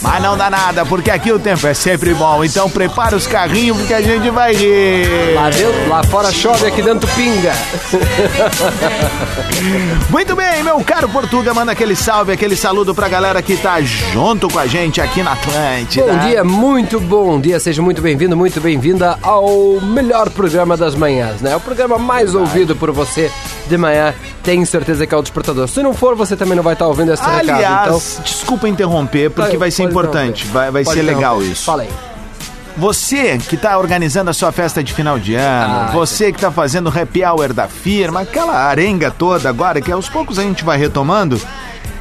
Mas 0.01 0.21
não 0.21 0.37
dá 0.37 0.49
nada, 0.49 0.85
porque 0.85 1.09
aqui 1.09 1.31
o 1.31 1.39
tempo 1.39 1.65
é 1.65 1.73
sempre 1.73 2.13
bom. 2.13 2.43
Então 2.43 2.69
prepara 2.69 3.15
os 3.15 3.25
carrinhos 3.25 3.77
porque 3.77 3.93
a 3.93 4.01
gente 4.01 4.29
vai 4.29 4.53
rir. 4.53 5.33
Lá, 5.33 5.49
dentro, 5.49 5.89
lá 5.89 6.03
fora 6.03 6.31
chove, 6.31 6.67
aqui 6.67 6.81
dentro 6.81 7.09
pinga. 7.15 7.53
Muito 10.09 10.35
bem, 10.35 10.61
meu 10.63 10.79
caro 10.81 11.07
Portuga, 11.09 11.53
manda 11.53 11.71
aquele 11.71 11.95
salve, 11.95 12.33
aquele 12.33 12.55
saludo 12.55 12.93
pra 12.93 13.07
galera 13.07 13.41
que 13.41 13.55
tá 13.55 13.81
junto 13.81 14.49
com 14.49 14.59
a 14.59 14.67
gente 14.67 14.99
aqui 15.01 15.23
na 15.23 15.33
Atlântida. 15.33 16.05
Bom 16.05 16.19
dia, 16.19 16.43
muito 16.43 16.99
bom 16.99 17.39
dia. 17.39 17.59
Seja 17.59 17.81
muito 17.81 18.01
bem-vindo, 18.01 18.35
muito 18.35 18.59
bem-vinda 18.59 19.17
ao 19.21 19.79
melhor 19.81 20.29
programa 20.29 20.42
das 20.77 20.95
manhãs, 20.95 21.41
né? 21.41 21.55
O 21.55 21.59
programa 21.59 21.97
mais 21.97 22.35
ouvido 22.35 22.75
por 22.75 22.91
você 22.91 23.31
de 23.67 23.77
manhã. 23.77 24.13
Tenho 24.43 24.65
certeza 24.65 25.05
que 25.07 25.13
é 25.13 25.17
o 25.17 25.21
Despertador. 25.21 25.67
Se 25.67 25.81
não 25.81 25.93
for, 25.93 26.15
você 26.15 26.35
também 26.35 26.55
não 26.55 26.63
vai 26.63 26.73
estar 26.73 26.87
ouvindo 26.87 27.13
esse 27.13 27.23
recado. 27.23 27.49
Aliás, 27.49 27.85
Então, 27.87 28.23
desculpa 28.23 28.67
interromper, 28.67 29.29
porque 29.31 29.57
vai 29.57 29.71
ser 29.71 29.83
importante, 29.83 30.45
vai, 30.47 30.69
vai 30.71 30.83
Pode 30.83 30.97
ser 30.97 31.03
legal 31.03 31.41
isso. 31.41 31.65
Fala 31.65 31.83
aí. 31.83 31.89
Você 32.75 33.37
que 33.37 33.55
tá 33.55 33.77
organizando 33.77 34.31
a 34.31 34.33
sua 34.33 34.51
festa 34.51 34.83
de 34.83 34.93
final 34.93 35.19
de 35.19 35.35
ano, 35.35 35.73
Ah, 35.73 35.89
você 35.93 36.31
que 36.31 36.39
tá 36.39 36.51
fazendo 36.51 36.89
o 36.89 37.01
happy 37.01 37.23
hour 37.23 37.53
da 37.53 37.67
firma, 37.67 38.21
aquela 38.21 38.55
arenga 38.55 39.11
toda 39.11 39.47
agora, 39.47 39.79
que 39.79 39.91
aos 39.91 40.09
poucos 40.09 40.39
a 40.39 40.41
gente 40.43 40.63
vai 40.63 40.77
retomando. 40.77 41.39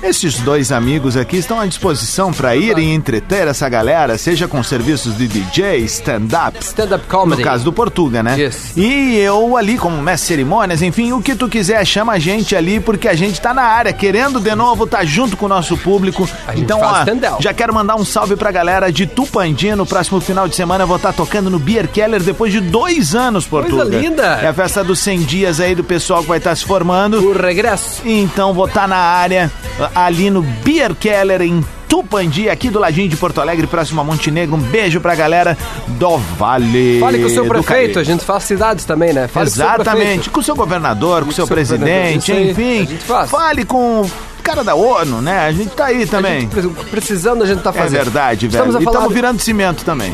Esses 0.02 0.40
dois 0.40 0.72
amigos 0.72 1.16
aqui 1.16 1.36
estão 1.36 1.60
à 1.60 1.66
disposição 1.66 2.32
para 2.32 2.56
ir 2.56 2.76
e 2.76 2.92
entreter 2.92 3.46
essa 3.46 3.68
galera, 3.68 4.18
seja 4.18 4.48
com 4.48 4.60
serviços 4.60 5.16
de 5.16 5.28
DJ, 5.28 5.78
stand-up, 5.84 6.58
Stand-up 6.60 7.04
no 7.04 7.08
comedy. 7.10 7.42
caso 7.44 7.62
do 7.62 7.72
Portuga, 7.72 8.20
né? 8.20 8.36
Yes. 8.36 8.76
E 8.76 9.16
eu 9.18 9.56
ali 9.56 9.78
como 9.78 10.02
mestre 10.02 10.28
cerimônias, 10.28 10.82
enfim, 10.82 11.12
o 11.12 11.22
que 11.22 11.36
tu 11.36 11.48
quiser, 11.48 11.84
chama 11.86 12.14
a 12.14 12.18
gente 12.18 12.56
ali, 12.56 12.80
porque 12.80 13.06
a 13.06 13.14
gente 13.14 13.40
tá 13.40 13.54
na 13.54 13.62
área, 13.62 13.92
querendo 13.92 14.40
de 14.40 14.52
novo 14.56 14.88
tá 14.88 15.04
junto 15.04 15.36
com 15.36 15.46
o 15.46 15.48
nosso 15.48 15.76
público. 15.78 16.28
A 16.48 16.56
então, 16.56 16.80
ó, 16.82 17.04
já 17.40 17.54
quero 17.54 17.72
mandar 17.72 17.94
um 17.94 18.04
salve 18.04 18.34
pra 18.34 18.50
galera 18.50 18.90
de 18.90 19.06
Tupandi. 19.06 19.72
No 19.76 19.86
próximo 19.86 20.20
final 20.20 20.48
de 20.48 20.56
semana 20.56 20.82
eu 20.82 20.88
vou 20.88 20.96
estar 20.96 21.12
tocando 21.12 21.48
no 21.48 21.60
Beer 21.60 21.86
Keller 21.86 22.20
depois 22.22 22.52
de 22.52 22.60
dois 22.60 23.14
anos, 23.14 23.46
Portuga. 23.46 23.84
linda! 23.84 24.40
É 24.42 24.48
a 24.48 24.52
festa 24.52 24.82
dos 24.82 24.98
100 24.98 25.20
dias 25.20 25.60
aí 25.60 25.76
do 25.76 25.84
pessoal 25.84 26.22
que 26.22 26.28
vai 26.28 26.38
estar 26.38 26.56
se 26.56 26.64
formando. 26.64 27.18
O 27.22 27.32
regresso. 27.32 28.02
Então 28.04 28.52
vou 28.52 28.66
estar 28.66 28.88
na 28.88 28.96
área, 28.96 29.50
ali 29.94 30.30
no 30.30 30.42
Beer 30.42 30.94
Keller, 30.94 31.42
em 31.42 31.64
Tupandi, 31.88 32.48
aqui 32.48 32.70
do 32.70 32.78
ladinho 32.78 33.08
de 33.08 33.16
Porto 33.16 33.40
Alegre, 33.40 33.66
próximo 33.66 34.00
a 34.00 34.04
Montenegro. 34.04 34.56
Um 34.56 34.58
beijo 34.60 34.98
pra 35.00 35.14
galera 35.14 35.56
do 35.86 36.16
Vale. 36.16 36.98
Fale 37.00 37.18
com 37.18 37.26
o 37.26 37.30
seu 37.30 37.44
prefeito, 37.44 37.98
a 37.98 38.04
gente 38.04 38.24
faz 38.24 38.44
cidades 38.44 38.84
também, 38.86 39.12
né? 39.12 39.28
Fale 39.28 39.46
Exatamente, 39.46 40.30
com 40.30 40.40
o 40.40 40.42
seu 40.42 40.56
governador, 40.56 41.22
com 41.24 41.28
o 41.30 41.32
seu 41.32 41.46
seu 41.46 41.54
presidente, 41.54 42.32
enfim. 42.32 42.82
a 42.82 42.84
gente 42.84 42.96
faz. 43.04 43.30
Fale 43.30 43.64
com 43.66 44.00
o 44.02 44.10
cara 44.42 44.64
da 44.64 44.74
ONU, 44.74 45.20
né? 45.20 45.40
A 45.46 45.52
gente 45.52 45.68
tá 45.74 45.86
aí 45.86 46.04
A 46.04 46.06
também. 46.06 46.48
pre- 46.48 46.66
precisando, 46.90 47.42
a 47.42 47.46
gente 47.46 47.60
tá 47.62 47.70
É 47.70 47.72
fazendo. 47.74 48.02
verdade, 48.04 48.48
velho. 48.48 48.58
Estamos 48.58 48.76
a 48.76 48.80
e 48.80 48.84
falar... 48.84 48.96
estamos 48.96 49.14
virando 49.14 49.40
cimento 49.42 49.84
também. 49.84 50.12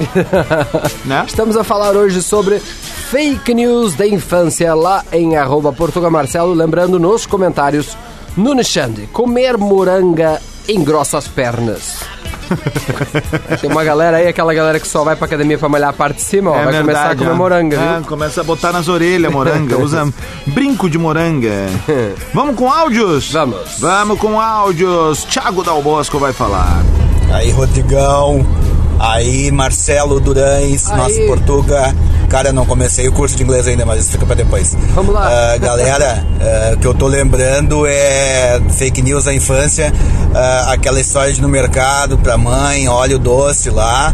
né? 1.07 1.25
Estamos 1.29 1.57
a 1.57 1.63
falar 1.63 1.95
hoje 1.97 2.23
sobre 2.23 2.59
fake 2.59 3.55
news 3.55 3.95
da 3.95 4.07
infância 4.07 4.75
lá 4.75 5.05
em 5.13 5.37
arroba 5.37 5.73
Portuga 5.73 6.11
Marcelo. 6.11 6.53
Lembrando 6.55 6.99
nos 6.99 7.25
comentários, 7.25 7.97
Nunes 8.39 8.69
Xande, 8.69 9.09
comer 9.13 9.59
moranga 9.59 10.41
engrossa 10.69 11.19
as 11.19 11.27
pernas. 11.27 12.01
Tem 13.61 13.69
uma 13.69 13.83
galera 13.85 14.19
aí, 14.19 14.29
aquela 14.29 14.55
galera 14.55 14.79
que 14.81 14.87
só 14.87 15.03
vai 15.05 15.17
pra 15.17 15.27
academia 15.27 15.59
pra 15.59 15.69
malhar 15.69 15.91
a 15.91 15.93
parte 15.93 16.17
de 16.17 16.23
cima, 16.23 16.53
ó, 16.53 16.57
É 16.57 16.65
vai 16.65 16.81
começar 16.81 17.01
a 17.01 17.09
verdade, 17.09 17.19
comer 17.19 17.31
ó. 17.33 17.35
moranga, 17.35 17.77
É, 17.77 17.97
viu? 17.99 18.07
começa 18.07 18.41
a 18.41 18.45
botar 18.45 18.73
nas 18.73 18.87
orelhas 18.89 19.33
moranga, 19.33 19.77
usa 19.83 20.09
brinco 20.47 20.89
de 20.89 20.97
moranga. 20.99 21.51
Vamos 22.33 22.55
com 22.57 22.71
áudios? 22.73 23.31
Vamos. 23.33 23.79
Vamos 23.81 24.19
com 24.21 24.41
áudios. 24.41 25.25
Thiago 25.25 25.65
Dal 25.65 25.83
Bosco 25.83 26.19
vai 26.19 26.33
falar. 26.33 26.81
Aí, 27.33 27.51
Rodrigão. 27.51 28.47
Aí, 28.99 29.51
Marcelo 29.51 30.19
Durães, 30.21 30.91
Aí. 30.91 30.97
nosso 30.97 31.21
Portuga. 31.27 31.95
Cara, 32.29 32.51
eu 32.51 32.53
não 32.53 32.67
comecei 32.67 33.09
o 33.09 33.13
curso 33.13 33.37
de 33.37 33.43
inglês 33.43 33.67
ainda, 33.67 33.87
mas 33.87 34.01
isso 34.03 34.11
fica 34.13 34.27
pra 34.27 34.35
depois. 34.35 34.77
Vamos 34.95 35.15
lá. 35.15 35.29
Ah, 35.29 35.57
galera, 35.57 36.27
ah, 36.41 36.73
o 36.75 36.77
que 36.79 36.87
eu 36.87 36.93
tô 36.93 37.07
lembrando 37.07 37.87
é 37.87 38.61
fake 38.77 39.01
news 39.01 39.25
da 39.25 39.33
infância, 39.35 39.91
ah, 40.35 40.73
aquela 40.73 41.01
história 41.01 41.33
de 41.33 41.41
no 41.41 41.49
mercado 41.49 42.19
pra 42.19 42.37
mãe, 42.37 42.87
óleo 42.87 43.19
doce 43.19 43.71
lá, 43.71 44.13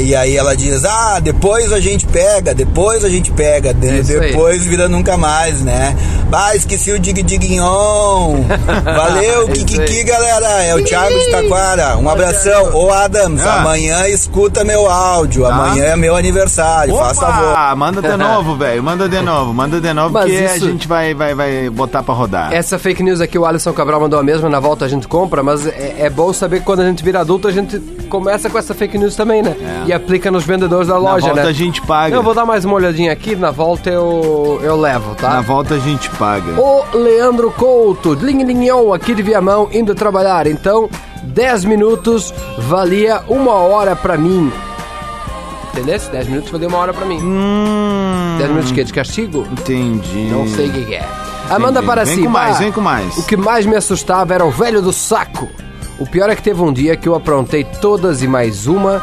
e 0.00 0.16
aí 0.16 0.36
ela 0.36 0.56
diz, 0.56 0.84
ah, 0.84 1.20
depois 1.20 1.72
a 1.72 1.78
gente 1.80 2.06
pega, 2.06 2.52
depois 2.54 3.04
a 3.04 3.08
gente 3.08 3.30
pega, 3.30 3.72
de- 3.72 3.88
É 3.88 3.98
isso 4.00 4.12
aí. 4.12 4.30
depois 4.32 4.64
vira 4.64 4.88
nunca 4.88 5.16
mais, 5.16 5.60
né? 5.60 5.96
Ah, 6.32 6.56
esqueci 6.56 6.90
o 6.90 6.98
dig 6.98 7.22
diguinhon. 7.22 8.42
Valeu, 8.84 9.48
É 9.48 9.52
Kikiki, 9.52 10.02
galera. 10.04 10.64
É 10.64 10.74
o 10.74 10.82
Thiago 10.82 11.18
de 11.18 11.30
Taquara. 11.30 11.98
Um 11.98 12.08
abração. 12.08 12.74
Ô, 12.74 12.90
Adams, 12.90 13.42
Ah. 13.44 13.56
amanhã 13.60 13.81
escuta 14.08 14.64
meu 14.64 14.88
áudio. 14.90 15.46
Amanhã 15.46 15.84
é 15.84 15.96
meu 15.96 16.14
aniversário. 16.16 16.94
Faz 16.96 17.18
favor. 17.18 17.50
Opa, 17.52 17.74
manda 17.76 18.02
de 18.02 18.16
novo, 18.16 18.56
velho. 18.56 18.82
Manda 18.82 19.08
de 19.08 19.20
novo, 19.20 19.52
manda 19.54 19.80
de 19.80 19.92
novo, 19.92 20.12
Mas 20.14 20.24
porque 20.30 20.44
a 20.44 20.56
isso- 20.56 20.66
gente 20.66 20.86
vai, 20.88 21.14
vai, 21.14 21.34
vai 21.34 21.70
botar 21.70 22.02
pra 22.02 22.14
rodar. 22.14 22.52
Essa 22.52 22.78
fake 22.78 23.02
news 23.02 23.20
aqui 23.20 23.38
o 23.38 23.44
Alisson 23.46 23.72
Cabral 23.72 24.00
mandou 24.00 24.18
a 24.18 24.22
mesma, 24.22 24.48
na 24.48 24.60
volta 24.60 24.84
a 24.84 24.88
gente 24.88 25.06
compra, 25.08 25.42
mas 25.42 25.66
é, 25.66 25.96
é 26.00 26.10
bom 26.10 26.32
saber 26.32 26.60
que 26.60 26.64
quando 26.66 26.80
a 26.80 26.84
gente 26.86 27.02
vira 27.02 27.20
adulto 27.20 27.48
a 27.48 27.52
gente 27.52 27.78
começa 28.08 28.48
com 28.50 28.58
essa 28.58 28.74
fake 28.74 28.98
news 28.98 29.16
também, 29.16 29.42
né? 29.42 29.56
E 29.86 29.92
aplica 29.92 30.30
nos 30.30 30.44
vendedores 30.44 30.88
da 30.88 30.94
É. 30.94 30.98
Na 30.98 31.02
loja, 31.12 31.26
volta 31.26 31.42
né? 31.44 31.48
a 31.48 31.52
gente 31.52 31.80
paga. 31.82 32.14
Eu 32.14 32.22
vou 32.22 32.34
dar 32.34 32.44
mais 32.44 32.64
uma 32.64 32.74
olhadinha 32.74 33.12
aqui, 33.12 33.34
na 33.34 33.50
volta 33.50 33.88
eu, 33.90 34.60
eu 34.62 34.76
levo, 34.78 35.14
tá? 35.14 35.30
Na 35.30 35.40
volta 35.40 35.74
a 35.74 35.78
gente 35.78 36.08
paga. 36.10 36.60
O 36.60 36.84
Leandro 36.96 37.50
Couto, 37.50 38.14
Linguinhon, 38.14 38.92
aqui 38.92 39.14
de 39.14 39.22
Viamão, 39.22 39.68
indo 39.72 39.94
trabalhar. 39.94 40.46
Então, 40.46 40.88
10 41.32 41.64
minutos 41.64 42.32
valia 42.58 43.22
uma 43.28 43.54
hora 43.54 43.96
pra 43.96 44.16
mim. 44.18 44.52
Entendeu? 45.72 45.98
10 45.98 46.26
minutos 46.28 46.50
valia 46.50 46.68
uma 46.68 46.78
hora 46.78 46.92
pra 46.92 47.06
mim. 47.06 47.18
Hum, 47.22 48.36
10 48.38 48.50
minutos 48.50 48.68
de 48.68 48.74
quê? 48.74 48.84
De 48.84 48.92
castigo? 48.92 49.46
entendi. 49.50 50.28
Não 50.30 50.46
sei 50.48 50.68
o 50.68 50.72
que 50.72 50.84
que 50.84 50.94
é. 50.94 51.08
Amanda 51.50 51.82
para 51.82 52.04
Vem 52.04 52.14
cima. 52.16 52.26
com 52.26 52.32
mais, 52.32 52.58
vem 52.58 52.72
com 52.72 52.80
mais. 52.80 53.16
O 53.16 53.26
que 53.26 53.36
mais 53.36 53.66
me 53.66 53.74
assustava 53.76 54.34
era 54.34 54.44
o 54.44 54.50
velho 54.50 54.80
do 54.82 54.92
saco. 54.92 55.48
O 55.98 56.06
pior 56.06 56.28
é 56.30 56.36
que 56.36 56.42
teve 56.42 56.60
um 56.62 56.72
dia 56.72 56.96
que 56.96 57.08
eu 57.08 57.14
aprontei 57.14 57.64
todas 57.64 58.22
e 58.22 58.28
mais 58.28 58.66
uma. 58.66 59.02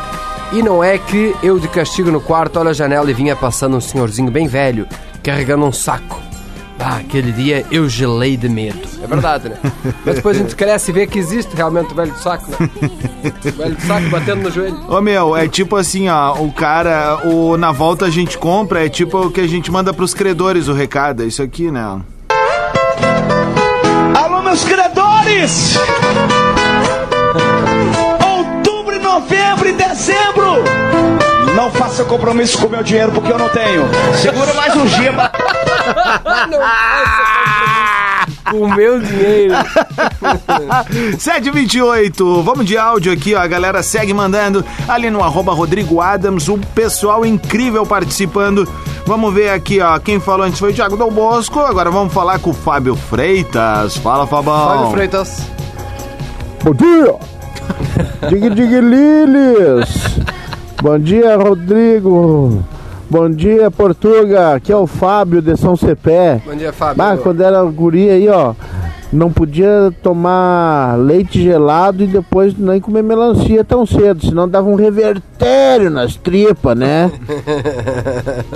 E 0.52 0.64
não 0.64 0.84
é 0.84 0.98
que 0.98 1.36
eu 1.44 1.60
de 1.60 1.68
castigo 1.68 2.12
no 2.12 2.20
quarto, 2.20 2.60
olha 2.60 2.72
a 2.72 2.74
janela 2.74 3.10
e 3.10 3.14
vinha 3.14 3.36
passando 3.36 3.78
um 3.78 3.82
senhorzinho 3.82 4.32
bem 4.32 4.48
velho, 4.48 4.88
carregando 5.24 5.66
um 5.66 5.72
saco. 5.72 6.20
Ah, 6.82 6.98
aquele 6.98 7.32
dia 7.34 7.66
eu 7.70 7.90
gelei 7.90 8.38
de 8.38 8.48
medo. 8.48 8.80
É 9.04 9.08
verdade, 9.08 9.50
né? 9.50 9.58
Mas 10.06 10.16
depois 10.16 10.38
a 10.38 10.40
gente 10.40 10.56
cresce 10.56 10.92
e 10.92 10.94
vê 10.94 11.06
que 11.06 11.20
existe 11.20 11.54
realmente 11.56 11.92
o 11.92 11.96
velho 11.96 12.12
do 12.12 12.20
saco, 12.20 12.46
né? 12.52 12.70
O 13.46 13.52
velho 13.52 13.76
do 13.76 13.82
saco 13.82 14.10
batendo 14.10 14.44
no 14.44 14.52
joelho. 14.52 14.78
Ô 14.88 15.02
meu, 15.02 15.36
é 15.36 15.48
tipo 15.48 15.76
assim, 15.76 16.08
ó, 16.08 16.34
o 16.36 16.52
cara, 16.54 17.20
o 17.28 17.58
na 17.58 17.72
volta 17.74 18.06
a 18.06 18.10
gente 18.10 18.38
compra, 18.38 18.86
é 18.86 18.90
tipo 18.90 19.18
o 19.20 19.30
que 19.32 19.42
a 19.42 19.48
gente 19.48 19.70
manda 19.72 19.94
pros 19.94 20.14
credores 20.14 20.68
o 20.70 20.74
recado, 20.74 21.24
é 21.24 21.26
isso 21.26 21.44
aqui, 21.44 21.70
né? 21.70 22.00
Alô, 24.16 24.42
meus 24.42 24.64
credores! 24.64 25.76
Outubro, 28.26 29.00
novembro 29.02 29.68
e 29.68 29.74
dezembro! 29.74 30.64
Não 31.56 31.70
faça 31.72 32.06
compromisso 32.06 32.58
com 32.58 32.70
meu 32.70 32.82
dinheiro 32.84 33.12
porque 33.12 33.32
eu 33.32 33.38
não 33.38 33.50
tenho. 33.50 33.84
Segura 34.22 34.54
mais 34.54 34.74
um 34.78 34.86
dia. 34.86 35.12
pra- 35.12 35.32
Não 36.50 36.60
com 38.50 38.62
o 38.62 38.76
meu 38.76 39.00
dinheiro. 39.00 39.54
728, 41.18 42.42
vamos 42.44 42.66
de 42.66 42.78
áudio 42.78 43.12
aqui, 43.12 43.36
ó. 43.36 43.40
A 43.40 43.48
galera 43.48 43.84
segue 43.84 44.14
mandando 44.14 44.64
ali 44.88 45.10
no 45.10 45.24
arroba 45.24 45.54
Rodrigo 45.54 46.02
Adams, 46.02 46.48
o 46.48 46.58
pessoal 46.58 47.26
incrível 47.26 47.86
participando. 47.86 48.68
Vamos 49.06 49.34
ver 49.34 49.50
aqui, 49.50 49.80
ó. 49.80 49.98
Quem 50.00 50.20
falou 50.20 50.46
antes 50.46 50.60
foi 50.60 50.72
o 50.72 50.74
Thiago 50.74 50.98
Dal 50.98 51.12
Bosco. 51.12 51.60
Agora 51.60 51.90
vamos 51.90 52.14
falar 52.14 52.40
com 52.40 52.52
o 52.52 52.54
Fábio 52.54 52.96
Freitas. 52.96 53.98
Fala, 53.98 54.28
Fabão. 54.28 54.68
Fábio 54.70 54.92
Freitas. 54.92 55.42
Bom 56.64 56.74
dia! 56.74 57.16
Dig 58.30 58.50
Dig 58.50 58.82
Lilis! 58.82 60.20
Bom 60.82 61.00
dia, 61.00 61.38
Rodrigo! 61.38 62.64
Bom 63.10 63.28
dia, 63.28 63.72
Portuga! 63.72 64.54
Aqui 64.54 64.72
é 64.72 64.76
o 64.76 64.86
Fábio 64.86 65.42
de 65.42 65.58
São 65.58 65.76
Cepé. 65.76 66.40
Bom 66.46 66.56
dia, 66.56 66.72
Fábio. 66.72 67.02
Ah, 67.02 67.18
quando 67.18 67.42
era 67.42 67.64
guri 67.64 68.08
aí, 68.08 68.30
ó, 68.30 68.54
não 69.12 69.32
podia 69.32 69.92
tomar 70.04 70.96
leite 70.96 71.42
gelado 71.42 72.04
e 72.04 72.08
depois 72.08 72.56
nem 72.56 72.80
comer 72.80 73.02
melancia 73.02 73.64
tão 73.64 73.84
cedo, 73.84 74.28
senão 74.28 74.48
dava 74.48 74.70
um 74.70 74.76
revertério 74.76 75.90
nas 75.90 76.16
tripas, 76.16 76.78
né? 76.78 77.12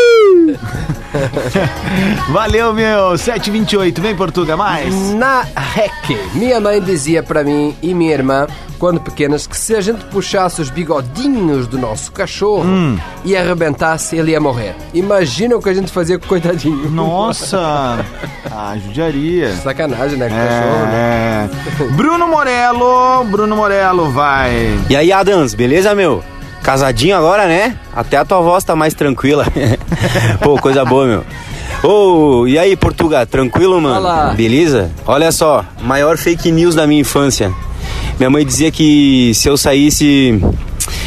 Valeu, 2.30 2.72
meu. 2.72 3.16
728. 3.16 4.00
Vem, 4.00 4.14
Portuga, 4.14 4.56
mais. 4.56 4.94
Na 5.14 5.42
REC, 5.42 6.18
minha 6.34 6.60
mãe 6.60 6.80
dizia 6.80 7.22
para 7.22 7.44
mim 7.44 7.76
e 7.82 7.94
minha 7.94 8.12
irmã, 8.12 8.46
quando 8.78 9.00
pequenas, 9.00 9.46
que 9.46 9.56
se 9.56 9.74
a 9.74 9.80
gente 9.80 10.04
puxasse 10.06 10.60
os 10.60 10.70
bigodinhos 10.70 11.66
do 11.66 11.78
nosso 11.78 12.12
cachorro 12.12 12.64
e 13.24 13.36
arrebentasse, 13.36 14.16
ele 14.16 14.32
ia 14.32 14.40
morrer. 14.40 14.74
Imagina 14.94 15.56
o 15.56 15.62
que 15.62 15.68
a 15.68 15.74
gente 15.74 15.90
fazia 15.92 16.18
com 16.18 16.24
o 16.24 16.28
coitadinho. 16.28 16.90
Nossa. 16.90 18.04
Ah, 18.52 18.76
judiaria. 18.76 19.54
Sacanagem, 19.54 20.18
né? 20.18 20.28
Com 20.28 20.34
o 20.34 20.38
cachorro, 20.38 20.86
né? 20.86 21.48
É, 21.78 21.82
é. 21.84 21.86
Bruno 21.92 22.26
Morello. 22.26 23.24
Bruno 23.24 23.54
Morello, 23.56 24.10
vai. 24.10 24.76
E 24.90 24.96
aí, 24.96 25.12
Adams, 25.12 25.54
beleza, 25.54 25.94
meu? 25.94 26.22
Casadinho 26.62 27.16
agora, 27.16 27.46
né? 27.46 27.76
Até 27.94 28.16
a 28.16 28.24
tua 28.24 28.40
voz 28.40 28.62
tá 28.64 28.76
mais 28.76 28.94
tranquila. 28.94 29.46
Pô, 30.42 30.56
coisa 30.58 30.84
boa, 30.84 31.06
meu. 31.06 31.24
Ô, 31.82 32.46
e 32.46 32.58
aí, 32.58 32.76
Portuga, 32.76 33.24
tranquilo, 33.24 33.80
mano? 33.80 33.96
Olá. 33.96 34.34
Beleza? 34.36 34.90
Olha 35.06 35.32
só, 35.32 35.64
maior 35.80 36.18
fake 36.18 36.50
news 36.52 36.74
da 36.74 36.86
minha 36.86 37.00
infância. 37.00 37.52
Minha 38.18 38.28
mãe 38.28 38.44
dizia 38.44 38.70
que 38.70 39.32
se 39.34 39.48
eu 39.48 39.56
saísse 39.56 40.38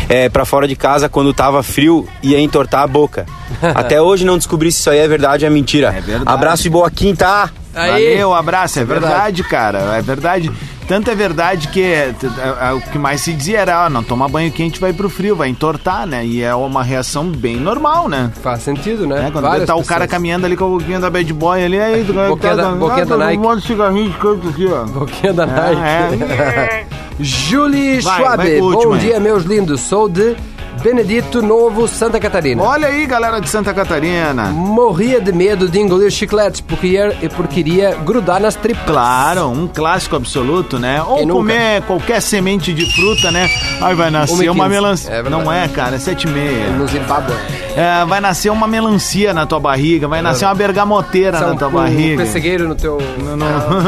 é, 0.09 0.29
para 0.29 0.45
fora 0.45 0.67
de 0.67 0.75
casa 0.75 1.07
quando 1.07 1.31
tava 1.33 1.61
frio, 1.61 2.07
ia 2.23 2.39
entortar 2.39 2.81
a 2.81 2.87
boca. 2.87 3.25
Até 3.75 4.01
hoje 4.01 4.25
não 4.25 4.37
descobri 4.37 4.71
se 4.71 4.79
isso 4.79 4.89
aí 4.89 4.97
é 4.97 5.07
verdade 5.07 5.45
ou 5.45 5.51
é 5.51 5.53
mentira. 5.53 5.93
É 5.95 6.01
verdade. 6.01 6.23
Abraço 6.25 6.65
e 6.65 6.69
boa 6.71 6.89
quinta! 6.89 7.51
Aí. 7.75 7.89
Valeu, 8.15 8.33
abraço. 8.33 8.79
É 8.79 8.85
Verdade. 8.85 9.13
verdade, 9.13 9.43
cara. 9.43 9.79
É 9.97 10.01
verdade. 10.01 10.51
Tanto 10.87 11.09
é 11.09 11.15
verdade 11.15 11.67
que 11.69 11.81
é, 11.81 12.13
é, 12.23 12.67
é, 12.67 12.73
o 12.73 12.81
que 12.81 12.97
mais 12.97 13.21
se 13.21 13.33
dizia 13.33 13.59
era, 13.59 13.85
ó, 13.85 13.89
não 13.89 14.03
toma 14.03 14.27
banho 14.27 14.51
quente, 14.51 14.79
vai 14.79 14.91
pro 14.91 15.09
frio, 15.09 15.35
vai 15.35 15.49
entortar, 15.49 16.05
né? 16.05 16.25
E 16.25 16.41
é 16.41 16.53
uma 16.53 16.83
reação 16.83 17.25
bem 17.25 17.57
normal, 17.57 18.09
né? 18.09 18.31
Faz 18.41 18.63
sentido, 18.63 19.07
né? 19.07 19.27
É, 19.27 19.31
quando 19.31 19.45
Várias 19.45 19.67
tá 19.67 19.75
o 19.75 19.83
cara 19.83 20.07
caminhando 20.07 20.45
ali 20.45 20.57
com 20.57 20.65
a 20.65 20.69
boquinha 20.69 20.99
da 20.99 21.09
bad 21.09 21.33
boy 21.33 21.63
ali, 21.63 21.79
aí... 21.79 22.03
Boquinha 22.03 22.55
da- 22.55 22.63
tá- 22.63 22.71
boquinha 22.75 23.05
da 23.05 23.15
ah, 23.15 23.17
Nike. 23.17 23.37
Um 23.37 23.41
monte 23.41 23.61
de 23.61 23.67
cigarrinho 23.67 24.11
de 24.11 24.17
canto 24.17 24.49
aqui, 24.49 24.67
ó. 24.67 24.83
Boquinha 24.85 25.33
da 25.33 25.45
Nike. 25.45 26.93
Julie 27.19 28.01
Vai, 28.01 28.17
Schwab, 28.17 28.37
vai 28.37 28.59
último 28.59 28.93
bom 28.93 28.97
dia, 28.97 29.19
meus 29.19 29.43
lindos. 29.43 29.81
Sou 29.81 30.09
de 30.09 30.35
Benedito 30.81 31.41
Novo, 31.41 31.87
Santa 31.87 32.19
Catarina. 32.19 32.61
Olha 32.63 32.87
aí, 32.87 33.05
galera 33.05 33.39
de 33.39 33.49
Santa 33.49 33.73
Catarina. 33.73 34.45
Morria 34.51 35.21
de 35.21 35.31
medo 35.31 35.67
de 35.69 35.79
engolir 35.79 36.11
chicletes 36.11 36.61
porque, 36.61 36.87
ia, 36.87 37.15
porque 37.35 37.59
iria 37.61 37.95
grudar 37.95 38.39
nas 38.41 38.55
tripas. 38.55 38.83
Claro, 38.85 39.47
um 39.47 39.67
clássico 39.67 40.15
absoluto, 40.15 40.77
né? 40.79 41.01
Ou 41.01 41.17
Quem 41.17 41.25
nunca? 41.25 41.39
comer 41.39 41.81
qualquer 41.83 42.21
semente 42.21 42.73
de 42.73 42.85
fruta, 42.93 43.31
né? 43.31 43.49
Aí 43.81 43.95
vai 43.95 44.09
nascer 44.09 44.47
1,15. 44.47 44.51
uma 44.51 44.67
melancia. 44.69 45.11
É 45.11 45.23
não 45.23 45.51
é, 45.51 45.67
cara, 45.67 45.95
é 45.95 45.99
sete 45.99 46.27
e 46.27 46.29
meia. 46.29 46.69
No 46.71 46.87
Zimbábue. 46.87 47.33
É, 47.75 48.05
vai 48.05 48.21
nascer 48.21 48.51
uma 48.51 48.67
melancia 48.67 49.33
na 49.33 49.47
tua 49.47 49.59
barriga, 49.59 50.07
vai 50.07 50.21
nascer 50.21 50.45
uma 50.45 50.53
bergamoteira 50.53 51.39
na 51.39 51.55
tua 51.55 51.67
um 51.67 51.71
barriga. 51.71 52.23
pessegueiro 52.23 52.67
no 52.67 52.75
teu... 52.75 52.99
No- 53.17 53.35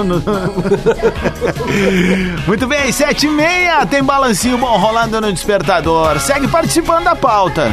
no- 0.03 0.23
Muito 2.47 2.65
bem, 2.67 2.91
sete 2.91 3.27
e 3.27 3.29
meia, 3.29 3.85
tem 3.85 4.03
balancinho 4.03 4.57
bom 4.57 4.75
rolando 4.77 5.21
no 5.21 5.31
despertador. 5.31 6.19
Segue 6.19 6.47
participando 6.47 7.03
da 7.03 7.15
pauta. 7.15 7.71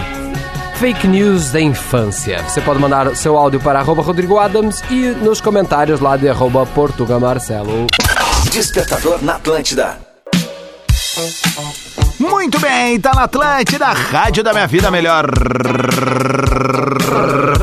Fake 0.74 1.06
news 1.06 1.50
da 1.52 1.60
infância. 1.60 2.42
Você 2.46 2.60
pode 2.60 2.78
mandar 2.80 3.14
seu 3.16 3.36
áudio 3.38 3.60
para 3.60 3.78
arroba 3.80 4.02
Rodrigo 4.02 4.38
Adams 4.38 4.82
e 4.90 5.14
nos 5.22 5.40
comentários 5.40 6.00
lá 6.00 6.16
de 6.16 6.28
arroba 6.28 6.66
Portuga 6.66 7.18
Marcelo. 7.20 7.86
Despertador 8.50 9.18
na 9.22 9.36
Atlântida. 9.36 9.96
Muito 12.22 12.60
bem, 12.60 13.00
tá 13.00 13.12
na 13.14 13.24
Atlântida, 13.24 13.86
rádio 13.86 14.44
da 14.44 14.52
minha 14.52 14.68
vida, 14.68 14.92
melhor 14.92 15.26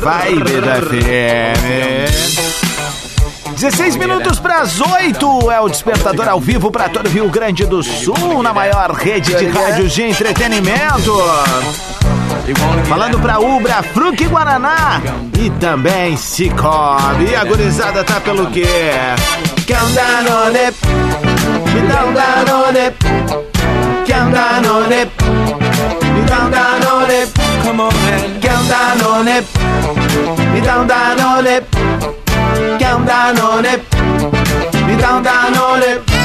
vibe 0.02 0.60
da 0.60 0.74
FM. 0.82 2.10
16 3.56 3.96
minutos 3.96 4.38
para 4.38 4.58
as 4.60 4.78
8 4.78 5.50
é 5.50 5.60
o 5.60 5.68
despertador 5.68 6.28
ao 6.28 6.38
vivo 6.38 6.70
para 6.70 6.90
todo 6.90 7.06
o 7.06 7.08
Rio 7.08 7.30
Grande 7.30 7.64
do 7.64 7.82
Sul, 7.82 8.42
na 8.42 8.52
maior 8.52 8.90
rede 8.92 9.34
de 9.34 9.46
rádios 9.48 9.94
de 9.94 10.02
entretenimento. 10.02 11.16
Falando 12.86 13.18
pra 13.18 13.40
Ubra, 13.40 13.82
Fruc 13.82 14.26
Guaraná 14.26 15.00
e 15.38 15.48
também 15.58 16.18
Cicobi. 16.18 17.30
E 17.30 17.34
a 17.34 17.44
gurizada 17.44 18.04
tá 18.04 18.20
pelo 18.20 18.50
quê? 18.50 18.66
Quer 19.66 19.82
um 19.82 19.92
Danone? 19.92 20.74
Me 21.72 21.80
dá 21.88 22.04
um 22.04 22.12
Danone. 22.12 23.49
Quer 24.10 24.24
um 24.24 24.30
Danone? 24.32 25.08
Me 26.14 26.22
dá 26.26 26.38
um 26.40 26.50
Danone. 26.50 27.28
Quer 28.40 28.54
um 28.54 28.66
Danone? 28.66 29.46
Me 30.52 30.60
dá 30.60 30.80
um 30.80 30.86
Danone. 30.86 31.62
Quer 32.76 32.96
um 32.96 33.04
Danone? 33.04 33.80
Me 34.84 34.96
dá 34.96 35.14
um 35.14 35.22
Danone. 35.22 36.19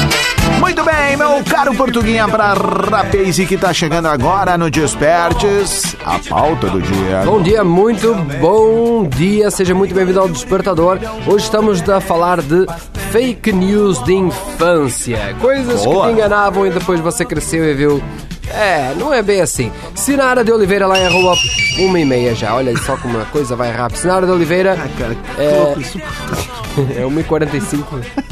Muito 0.59 0.83
bem, 0.83 1.15
meu 1.17 1.43
caro 1.43 1.73
Portuguinha 1.75 2.27
pra 2.27 2.53
Rapaze 2.53 3.45
que 3.45 3.57
tá 3.57 3.71
chegando 3.73 4.07
agora 4.07 4.57
no 4.57 4.69
Despertes, 4.69 5.95
a 6.03 6.19
pauta 6.19 6.67
do 6.69 6.81
dia. 6.81 7.21
Bom 7.23 7.41
dia, 7.41 7.63
muito 7.63 8.13
bom 8.39 9.07
dia, 9.07 9.51
seja 9.51 9.73
muito 9.73 9.93
bem-vindo 9.93 10.19
ao 10.19 10.27
Despertador. 10.27 10.99
Hoje 11.27 11.45
estamos 11.45 11.87
a 11.89 12.01
falar 12.01 12.41
de 12.41 12.65
fake 13.11 13.51
news 13.51 14.03
de 14.03 14.13
infância, 14.13 15.35
coisas 15.39 15.83
Boa. 15.83 16.01
que 16.01 16.07
te 16.07 16.13
enganavam 16.13 16.65
e 16.65 16.69
depois 16.69 16.99
você 16.99 17.23
cresceu 17.23 17.63
e 17.69 17.73
viu. 17.73 18.03
É, 18.49 18.93
não 18.97 19.13
é 19.13 19.21
bem 19.21 19.41
assim. 19.41 19.71
Sinara 19.95 20.43
de 20.43 20.51
Oliveira 20.51 20.87
lá 20.87 20.97
em 20.99 21.05
arroba 21.05 21.35
uma 21.79 21.99
e 21.99 22.05
meia 22.05 22.33
já. 22.35 22.55
Olha 22.55 22.75
só 22.77 22.95
como 22.97 23.19
a 23.19 23.25
coisa 23.25 23.55
vai 23.55 23.71
rápido. 23.71 23.97
Sinara 23.97 24.25
de 24.25 24.31
Oliveira. 24.31 24.77
cara, 24.97 25.15
que 25.15 25.41
é. 25.41 26.54
É 26.97 27.03
1h45, 27.03 27.83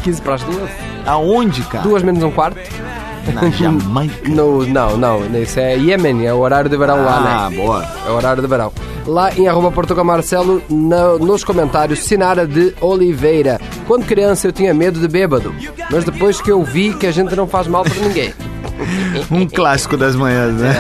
15 0.03 0.21
para 0.21 0.35
as 0.35 0.43
duas. 0.43 0.69
Aonde, 1.05 1.61
cara? 1.63 1.83
Duas 1.83 2.03
menos 2.03 2.23
um 2.23 2.31
quarto. 2.31 2.59
Na 3.33 3.49
Jamaica. 3.49 4.13
No, 4.29 4.65
não, 4.65 4.97
não, 4.97 5.41
isso 5.41 5.59
é 5.59 5.77
Iêmen, 5.77 6.25
é 6.27 6.33
o 6.33 6.39
horário 6.39 6.69
de 6.69 6.75
verão 6.75 7.03
lá, 7.05 7.19
né? 7.21 7.29
Ah, 7.33 7.49
boa. 7.55 7.85
É 8.05 8.09
o 8.11 8.15
horário 8.15 8.41
de 8.41 8.47
verão. 8.49 8.71
Lá 9.07 9.33
em 9.33 9.47
arroba 9.47 9.71
Portugal 9.71 10.03
Marcelo, 10.03 10.61
na- 10.69 11.17
nos 11.17 11.43
comentários, 11.43 11.99
Sinara 11.99 12.45
de 12.47 12.73
Oliveira. 12.81 13.59
Quando 13.87 14.05
criança 14.05 14.47
eu 14.47 14.51
tinha 14.51 14.73
medo 14.73 14.99
de 14.99 15.07
bêbado, 15.07 15.53
mas 15.89 16.03
depois 16.03 16.41
que 16.41 16.51
eu 16.51 16.63
vi 16.63 16.93
que 16.93 17.07
a 17.07 17.11
gente 17.11 17.33
não 17.35 17.47
faz 17.47 17.67
mal 17.67 17.83
para 17.83 17.95
ninguém. 17.95 18.33
Um 19.31 19.47
clássico 19.47 19.97
das 19.97 20.15
manhãs, 20.15 20.53
né? 20.55 20.73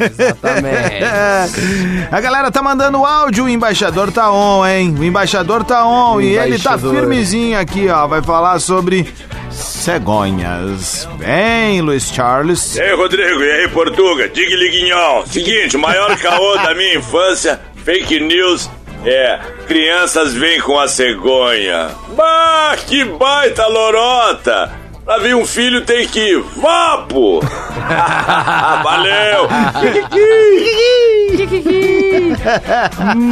É, 0.00 0.04
exatamente. 0.04 2.08
A 2.10 2.20
galera 2.20 2.50
tá 2.50 2.62
mandando 2.62 3.04
áudio, 3.04 3.44
o 3.44 3.48
embaixador 3.48 4.12
tá 4.12 4.30
on, 4.32 4.66
hein? 4.66 4.94
O 4.98 5.04
embaixador 5.04 5.64
tá 5.64 5.86
on 5.86 6.20
e 6.20 6.36
ele 6.36 6.58
tá 6.58 6.78
firmezinho 6.78 7.58
aqui, 7.58 7.88
ó. 7.88 8.06
Vai 8.06 8.22
falar 8.22 8.58
sobre 8.60 9.12
cegonhas. 9.50 11.08
Vem, 11.18 11.80
Luiz 11.80 12.10
Charles. 12.12 12.76
E 12.76 12.82
aí, 12.82 12.94
Rodrigo, 12.94 13.40
e 13.40 13.50
aí, 13.50 13.68
Portuga? 13.68 14.28
Diga 14.28 14.54
Liguinhol. 14.54 15.26
Seguinte, 15.26 15.76
o 15.76 15.80
maior 15.80 16.16
caô 16.18 16.56
da 16.56 16.74
minha 16.74 16.96
infância, 16.96 17.60
fake 17.84 18.20
news, 18.20 18.70
é 19.04 19.38
crianças 19.66 20.32
vêm 20.34 20.60
com 20.60 20.78
a 20.78 20.88
cegonha. 20.88 21.88
Bah, 22.16 22.76
que 22.86 23.04
baita 23.04 23.66
lorota! 23.66 24.72
Pra 25.08 25.16
vir 25.20 25.34
um 25.34 25.46
filho 25.46 25.86
tem 25.86 26.06
que 26.06 26.20
ir. 26.20 26.44
Vapo! 26.60 27.40
Valeu! 28.84 29.48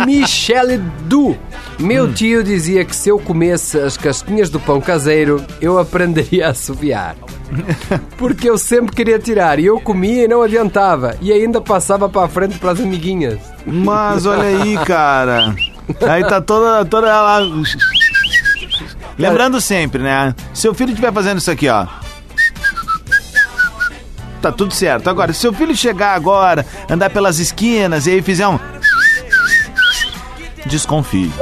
Michele 0.07 0.79
Du. 1.03 1.37
Meu 1.79 2.11
tio 2.15 2.43
dizia 2.43 2.83
que 2.83 2.97
se 2.97 3.11
eu 3.11 3.19
comesse 3.19 3.79
as 3.79 3.99
casquinhas 3.99 4.49
do 4.49 4.59
pão 4.59 4.81
caseiro, 4.81 5.45
eu 5.61 5.79
aprenderia 5.79 6.47
a 6.47 6.51
assoviar. 6.53 7.15
Porque 8.17 8.49
eu 8.49 8.57
sempre 8.57 8.97
queria 8.97 9.19
tirar 9.19 9.59
e 9.59 9.67
eu 9.67 9.79
comia 9.79 10.25
e 10.25 10.29
não 10.29 10.41
adiantava. 10.41 11.15
E 11.21 11.31
ainda 11.31 11.61
passava 11.61 12.09
para 12.09 12.25
a 12.25 12.29
frente 12.29 12.59
para 12.59 12.71
as 12.71 12.81
amiguinhas. 12.81 13.39
Mas 13.67 14.25
olha 14.25 14.45
aí, 14.45 14.79
cara. 14.79 15.55
Aí 16.09 16.25
tá 16.25 16.41
toda, 16.41 16.87
toda 16.87 17.07
ela. 17.07 17.43
Lembrando 19.19 19.61
sempre, 19.61 20.03
né? 20.03 20.35
Seu 20.53 20.75
filho 20.75 20.91
estiver 20.91 21.13
fazendo 21.13 21.39
isso 21.39 21.51
aqui, 21.51 21.69
ó. 21.69 21.87
Tá 24.43 24.53
tudo 24.53 24.73
certo. 24.75 25.09
Agora, 25.09 25.33
se 25.33 25.41
seu 25.41 25.53
filho 25.53 25.75
chegar 25.75 26.15
agora, 26.15 26.65
andar 26.89 27.11
pelas 27.11 27.39
esquinas 27.39 28.07
e 28.07 28.13
aí 28.13 28.23
fizer 28.23 28.47
um. 28.47 28.59
Desconfie. 30.67 31.33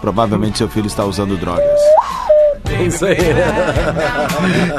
Provavelmente 0.00 0.58
seu 0.58 0.68
filho 0.68 0.86
está 0.86 1.04
usando 1.04 1.36
drogas. 1.36 1.80
É 2.78 2.82
isso 2.82 3.06
aí. 3.06 3.16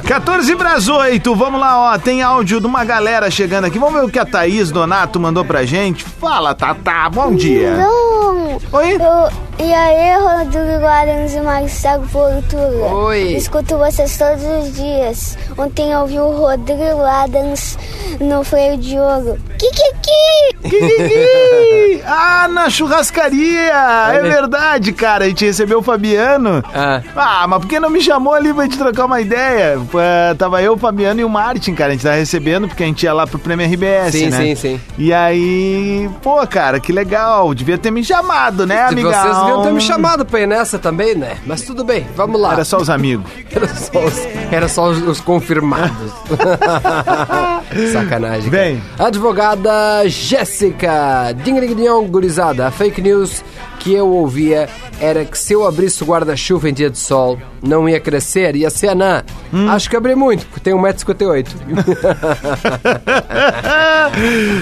14 0.05 0.55
para 0.55 0.73
as 0.73 0.87
8, 0.87 1.33
vamos 1.35 1.59
lá, 1.59 1.93
ó. 1.93 1.97
Tem 1.97 2.21
áudio 2.21 2.59
de 2.59 2.67
uma 2.67 2.83
galera 2.83 3.31
chegando 3.31 3.65
aqui. 3.65 3.79
Vamos 3.79 3.99
ver 3.99 4.05
o 4.05 4.09
que 4.09 4.19
a 4.19 4.25
Thaís 4.25 4.69
Donato 4.69 5.19
mandou 5.19 5.45
pra 5.45 5.63
gente. 5.65 6.03
Fala, 6.03 6.53
Tatá, 6.53 7.09
bom 7.09 7.33
dia. 7.33 7.75
Não, 7.77 8.59
Oi? 8.71 8.97
eu, 8.99 9.31
E 9.57 9.73
aí, 9.73 10.17
Rodrigo 10.17 10.85
Adams 10.85 11.33
e 11.33 11.39
Marcelo 11.39 12.05
Portura. 12.09 12.93
Oi. 12.93 13.33
Escuto 13.35 13.77
vocês 13.77 14.17
todos 14.17 14.43
os 14.43 14.75
dias. 14.75 15.37
Ontem 15.57 15.91
eu 15.91 16.05
vi 16.05 16.19
o 16.19 16.29
Rodrigo 16.31 17.01
Adams 17.01 17.77
no 18.19 18.43
freio 18.43 18.77
de 18.77 18.99
ouro. 18.99 19.37
Kikiki! 19.57 20.69
Kikiki! 20.69 22.01
ah, 22.05 22.49
na 22.49 22.69
churrascaria! 22.69 24.11
É 24.13 24.21
verdade, 24.21 24.91
cara. 24.91 25.23
A 25.23 25.27
gente 25.29 25.45
recebeu 25.45 25.79
o 25.79 25.83
Fabiano. 25.83 26.61
Ah. 26.73 27.01
Ah, 27.15 27.47
mas 27.47 27.61
por 27.61 27.67
que 27.69 27.79
não 27.79 27.89
me 27.89 28.01
chamou 28.01 28.33
ali 28.33 28.53
pra 28.53 28.63
gente 28.63 28.77
trocar 28.77 29.05
uma 29.05 29.21
ideia? 29.21 29.79
Pô, 29.89 29.99
tava 30.37 30.61
eu, 30.61 30.73
o 30.73 30.77
Fabiano 30.77 31.21
e 31.21 31.23
o 31.23 31.29
Martin, 31.29 31.73
cara. 31.73 31.91
A 31.91 31.93
gente 31.93 32.03
tava 32.03 32.15
recebendo 32.15 32.67
porque 32.67 32.83
a 32.83 32.87
gente 32.87 33.03
ia 33.03 33.13
lá 33.13 33.25
pro 33.25 33.39
Prêmio 33.39 33.65
RBS, 33.65 34.11
Sim, 34.11 34.29
né? 34.29 34.37
sim, 34.37 34.55
sim. 34.55 34.81
E 34.97 35.13
aí, 35.13 36.09
pô, 36.21 36.45
cara, 36.45 36.77
que 36.77 36.91
legal. 36.91 37.53
Devia 37.53 37.77
ter 37.77 37.89
me 37.89 38.03
chamado, 38.03 38.65
né, 38.65 38.81
amigão? 38.83 39.11
Vocês 39.11 39.44
deviam 39.45 39.63
ter 39.63 39.71
me 39.73 39.81
chamado 39.81 40.25
pra 40.25 40.41
ir 40.41 40.47
nessa 40.47 40.77
também, 40.79 41.15
né? 41.15 41.37
Mas 41.45 41.61
tudo 41.61 41.83
bem, 41.83 42.05
vamos 42.15 42.39
lá. 42.39 42.53
Era 42.53 42.65
só 42.65 42.77
os 42.77 42.89
amigos. 42.89 43.29
Era 43.55 43.67
só 43.67 43.99
os, 44.05 44.17
era 44.51 44.67
só 44.67 44.89
os- 44.89 45.01
os 45.07 45.21
confirmados. 45.21 46.11
Sacanagem. 47.91 48.49
cara. 48.51 48.63
Bem. 48.63 48.83
Advogada 48.99 50.07
Jéssica. 50.07 51.33
Ding 51.43 51.59
ding 51.59 51.73
ding, 51.75 52.07
gurizada. 52.09 52.67
A 52.67 52.71
fake 52.71 53.01
news 53.01 53.43
que 53.85 53.93
eu 53.93 54.09
ouvia 54.09 54.67
era 54.99 55.23
que 55.23 55.37
se 55.37 55.53
eu 55.53 55.63
abrisse 55.63 56.01
o 56.03 56.07
guarda-chuva 56.07 56.67
em 56.67 56.73
dia 56.73 56.89
de 56.89 56.97
sol, 56.97 57.37
não 57.61 57.87
ia 57.87 57.99
crescer, 57.99 58.55
ia 58.55 58.71
ser 58.71 58.87
anã. 58.87 59.23
Hum. 59.53 59.69
Acho 59.69 59.87
que 59.87 59.95
abri 59.95 60.15
muito, 60.15 60.43
porque 60.47 60.59
tenho 60.59 60.77
1,58m. 60.79 61.45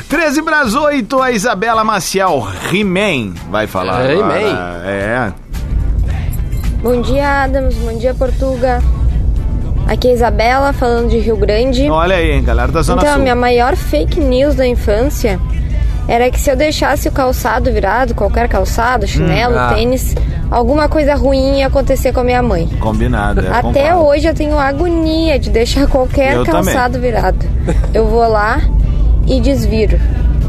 13 0.09 0.41
para 0.43 0.65
8, 0.65 1.21
a 1.21 1.31
Isabela 1.31 1.85
Maciel 1.85 2.45
He-Man 2.69 3.33
vai 3.49 3.65
falar. 3.65 4.09
É. 4.09 4.13
He-Man. 4.13 4.81
É. 4.83 5.31
Bom 6.81 7.01
dia, 7.01 7.43
Adams. 7.43 7.75
Bom 7.75 7.97
dia, 7.97 8.13
Portuga. 8.13 8.81
Aqui 9.87 10.09
é 10.09 10.11
a 10.11 10.13
Isabela, 10.15 10.73
falando 10.73 11.09
de 11.09 11.19
Rio 11.19 11.37
Grande. 11.37 11.89
Olha 11.89 12.17
aí, 12.17 12.31
hein, 12.31 12.43
galera 12.43 12.73
da 12.73 12.81
Zona 12.81 13.01
Então, 13.01 13.11
a 13.11 13.15
Sul. 13.15 13.23
minha 13.23 13.35
maior 13.35 13.77
fake 13.77 14.19
news 14.19 14.55
da 14.55 14.67
infância 14.67 15.39
era 16.07 16.29
que 16.29 16.39
se 16.39 16.49
eu 16.49 16.55
deixasse 16.55 17.07
o 17.07 17.11
calçado 17.11 17.71
virado, 17.71 18.13
qualquer 18.13 18.47
calçado, 18.49 19.07
chinelo, 19.07 19.57
ah. 19.57 19.73
tênis, 19.73 20.15
alguma 20.51 20.89
coisa 20.89 21.15
ruim 21.15 21.59
ia 21.59 21.67
acontecer 21.67 22.11
com 22.11 22.19
a 22.19 22.23
minha 22.23 22.41
mãe. 22.41 22.67
Combinado. 22.79 23.41
é, 23.41 23.47
Até 23.47 23.89
concordo. 23.89 24.09
hoje 24.09 24.27
eu 24.27 24.33
tenho 24.33 24.57
agonia 24.57 25.39
de 25.39 25.49
deixar 25.49 25.87
qualquer 25.87 26.35
Eu 26.35 26.45
calçado 26.45 26.99
virado. 26.99 27.45
Eu 27.93 28.07
vou 28.07 28.27
lá 28.27 28.61
e 29.25 29.39
desviro. 29.39 29.99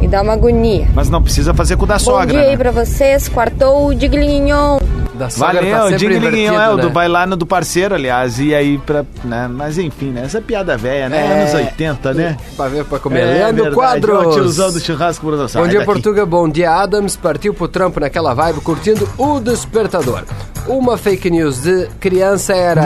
E 0.03 0.09
dá 0.09 0.23
uma 0.23 0.33
agonia. 0.33 0.87
Mas 0.95 1.09
não 1.09 1.23
precisa 1.23 1.55
fazer 1.55 1.77
com 1.77 1.85
o 1.85 1.87
da 1.87 1.95
Bom 1.95 2.01
sogra, 2.01 2.27
dia 2.27 2.41
aí 2.43 2.51
né? 2.51 2.57
pra 2.57 2.71
vocês. 2.71 3.29
Quartou 3.29 3.95
de 3.95 4.09
glinhon. 4.09 4.79
Da 5.15 5.31
sogra 5.31 5.55
Valeu, 5.61 5.77
tá 5.77 5.85
o 5.85 5.89
sempre 5.91 6.09
Ding 6.09 6.17
invertido, 6.17 6.55
é 6.55 6.71
o 6.71 6.77
do 6.77 6.87
né? 6.89 6.93
vai 6.93 7.09
lá 7.09 7.25
no 7.27 7.37
do 7.37 7.47
parceiro, 7.47 7.95
aliás, 7.95 8.41
e 8.41 8.53
aí 8.55 8.79
pra, 8.79 9.05
né, 9.25 9.49
mas 9.49 9.79
enfim, 9.79 10.11
né, 10.11 10.23
essa 10.25 10.41
piada 10.41 10.77
velha, 10.77 11.09
né, 11.09 11.25
É. 11.25 11.41
anos 11.43 11.55
80, 11.55 12.15
né? 12.15 12.37
Pra 12.57 12.67
ver, 12.69 12.85
pra 12.85 12.99
comer. 12.99 13.21
É 13.21 13.25
Leandro 13.25 13.65
verdade, 13.65 13.75
Quadros. 13.77 14.27
o 14.27 14.31
tiozão 14.33 14.73
do 14.73 14.81
churrasco 14.81 15.25
Bom 15.25 15.69
dia, 15.69 15.79
daqui. 15.81 15.85
Portuga. 15.85 16.27
Bom 16.27 16.49
dia, 16.49 16.71
Adams. 16.73 17.17
Partiu 17.17 17.55
pro 17.55 17.69
trampo 17.69 18.01
naquela 18.01 18.35
vibe, 18.35 18.61
curtindo 18.61 19.09
o 19.17 19.39
despertador. 19.41 20.25
Uma 20.67 20.97
fake 20.97 21.29
news 21.31 21.63
de 21.63 21.87
criança 22.01 22.55
era: 22.55 22.83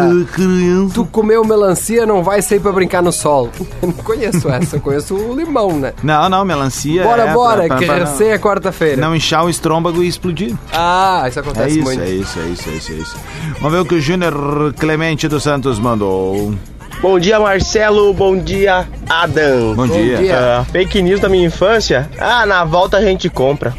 Tu 0.92 1.04
comeu 1.12 1.44
melancia, 1.44 2.04
não 2.04 2.22
vai 2.24 2.42
sair 2.42 2.58
pra 2.58 2.72
brincar 2.72 3.02
no 3.02 3.12
sol. 3.12 3.50
Eu 3.80 3.88
não 3.88 3.92
conheço 3.92 4.48
essa, 4.48 4.76
eu 4.76 4.80
conheço 4.80 5.14
o 5.14 5.34
limão, 5.36 5.78
né? 5.78 5.92
Não, 6.02 6.28
não, 6.28 6.44
melancia 6.44 7.04
Bora, 7.04 7.22
é 7.22 7.32
bora, 7.32 7.56
pra- 7.58 7.66
pra- 7.68 7.76
que 7.78 7.86
pra 7.86 7.94
recém 7.96 8.30
é 8.30 8.38
quarta-feira. 8.38 9.00
não, 9.00 9.14
inchar 9.14 9.44
o 9.44 9.48
estômago 9.50 10.02
e 10.02 10.08
explodir. 10.08 10.54
Ah, 10.72 11.24
isso 11.28 11.38
É 11.38 11.42
acontece 11.42 11.76
isso, 11.76 11.84
muito. 11.84 12.02
é 12.02 12.10
isso, 12.10 12.38
é 12.40 12.42
isso, 12.48 12.68
é 12.68 12.72
isso, 12.72 12.92
é 12.92 12.94
isso. 12.96 13.16
Vamos 13.60 13.72
ver 13.72 13.78
o 13.80 13.84
que 13.84 13.94
o 13.94 14.00
Júnior 14.00 14.74
Clemente 14.78 15.28
dos 15.28 15.42
Santos 15.44 15.78
mandou. 15.78 16.52
Bom 17.00 17.18
dia, 17.20 17.38
Marcelo. 17.38 18.12
Bom 18.12 18.36
dia, 18.36 18.88
Adam. 19.08 19.74
Bom 19.76 19.86
dia. 19.86 20.18
Ah, 20.60 20.64
fake 20.64 21.00
news 21.00 21.20
da 21.20 21.28
minha 21.28 21.46
infância? 21.46 22.10
Ah, 22.18 22.44
na 22.44 22.64
volta 22.64 22.96
a 22.96 23.02
gente 23.02 23.28
compra. 23.30 23.72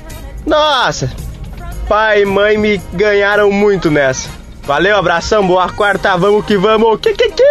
Nossa, 0.45 1.11
pai 1.89 2.21
e 2.21 2.25
mãe 2.25 2.55
me 2.55 2.79
ganharam 2.93 3.51
muito 3.51 3.89
nessa. 3.89 4.29
Valeu, 4.61 4.95
abração, 4.95 5.45
boa 5.45 5.67
quarta, 5.69 6.15
vamos 6.15 6.45
que 6.45 6.55
vamos. 6.55 6.99
Que, 7.01 7.13
que, 7.13 7.29
que. 7.31 7.43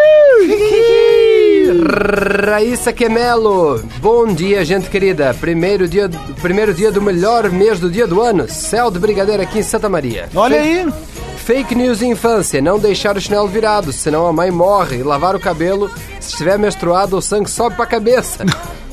Raíssa 2.47 2.93
Quemelo, 2.93 3.83
bom 4.01 4.29
dia, 4.29 4.65
gente 4.65 4.89
querida. 4.89 5.35
Primeiro 5.35 5.89
dia, 5.89 6.09
primeiro 6.41 6.73
dia 6.73 6.93
do 6.93 7.03
melhor 7.03 7.51
mês 7.51 7.81
do 7.81 7.91
dia 7.91 8.07
do 8.07 8.23
ano. 8.23 8.49
Céu 8.49 8.93
de 8.93 9.01
Brigadeiro 9.01 9.43
aqui 9.43 9.59
em 9.59 9.65
Santa 9.65 9.89
Maria. 9.89 10.29
Olha 10.33 10.61
aí. 10.61 10.87
Fake 11.39 11.75
news 11.75 12.01
infância, 12.01 12.63
não 12.63 12.79
deixar 12.79 13.17
o 13.17 13.21
chinelo 13.21 13.49
virado, 13.49 13.93
senão 13.93 14.25
a 14.27 14.33
mãe 14.33 14.53
morre. 14.53 14.99
E 14.99 15.03
lavar 15.03 15.35
o 15.35 15.41
cabelo, 15.41 15.91
se 16.21 16.31
estiver 16.31 16.59
menstruado, 16.59 17.17
o 17.17 17.23
sangue 17.23 17.51
sobe 17.51 17.75
pra 17.75 17.87
cabeça. 17.87 18.45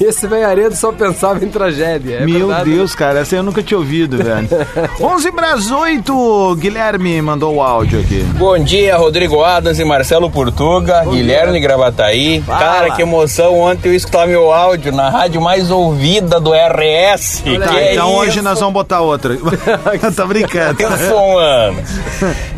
Esse 0.00 0.26
velharedo 0.26 0.74
só 0.74 0.92
pensava 0.92 1.44
em 1.44 1.48
tragédia. 1.48 2.16
é 2.16 2.26
Meu 2.26 2.48
verdade? 2.48 2.70
Deus, 2.70 2.94
cara, 2.94 3.20
essa 3.20 3.36
eu 3.36 3.42
nunca 3.42 3.62
tinha 3.62 3.78
ouvido, 3.78 4.18
velho. 4.18 4.48
11 5.00 5.32
para 5.32 5.54
as 5.54 5.70
8, 5.70 6.56
Guilherme 6.58 7.20
mandou 7.22 7.54
o 7.56 7.62
áudio 7.62 8.00
aqui. 8.00 8.22
Bom 8.36 8.58
dia, 8.58 8.96
Rodrigo 8.96 9.42
Adams 9.42 9.78
e 9.78 9.84
Marcelo 9.84 10.30
Portuga, 10.30 11.04
Guilherme 11.04 11.60
Gravataí. 11.60 12.42
Fala. 12.42 12.58
Cara, 12.58 12.90
que 12.90 13.02
emoção 13.02 13.58
ontem 13.60 13.88
eu 13.88 13.94
escutar 13.94 14.26
meu 14.26 14.52
áudio 14.52 14.92
na 14.92 15.08
rádio 15.08 15.40
mais 15.40 15.70
ouvida 15.70 16.40
do 16.40 16.52
RS. 16.52 17.42
Tá, 17.64 17.78
é 17.80 17.94
então 17.94 18.08
isso? 18.08 18.18
hoje 18.18 18.42
nós 18.42 18.58
vamos 18.58 18.74
botar 18.74 19.00
outra. 19.00 19.36
tá 20.14 20.26
brincando. 20.26 20.82
Isso, 20.82 21.14
mano. 21.14 21.82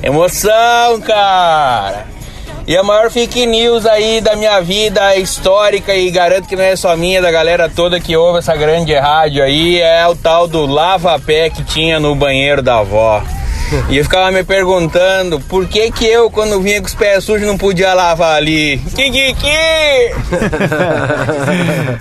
Emoção, 0.03 1.01
cara. 1.05 2.16
E 2.67 2.77
a 2.77 2.83
maior 2.83 3.11
fake 3.11 3.47
news 3.47 3.87
aí 3.87 4.21
da 4.21 4.35
minha 4.35 4.61
vida 4.61 5.15
histórica, 5.17 5.95
e 5.95 6.11
garanto 6.11 6.49
que 6.49 6.57
não 6.57 6.65
é 6.65 6.75
só 6.75 6.97
minha, 6.97 7.23
da 7.23 7.31
galera 7.31 7.69
toda 7.69 8.01
que 8.01 8.17
ouve 8.17 8.41
essa 8.41 8.57
grande 8.57 8.93
rádio 8.93 9.43
aí, 9.43 9.81
é 9.81 10.05
o 10.09 10.17
tal 10.17 10.49
do 10.49 10.67
lava-pé 10.67 11.49
que 11.49 11.63
tinha 11.63 12.01
no 12.01 12.15
banheiro 12.17 12.61
da 12.63 12.79
avó. 12.79 13.23
E 13.89 13.97
eu 13.97 14.05
ficava 14.05 14.33
me 14.33 14.43
perguntando 14.45 15.41
por 15.41 15.67
que 15.67 15.91
que 15.93 16.07
eu, 16.07 16.29
quando 16.29 16.61
vinha 16.61 16.81
com 16.81 16.87
os 16.87 16.95
pés 16.95 17.25
sujos, 17.25 17.47
não 17.47 17.57
podia 17.57 17.95
lavar 17.95 18.37
ali. 18.37 18.79
Que 18.95 19.11
que 19.11 19.35
que? 19.35 20.13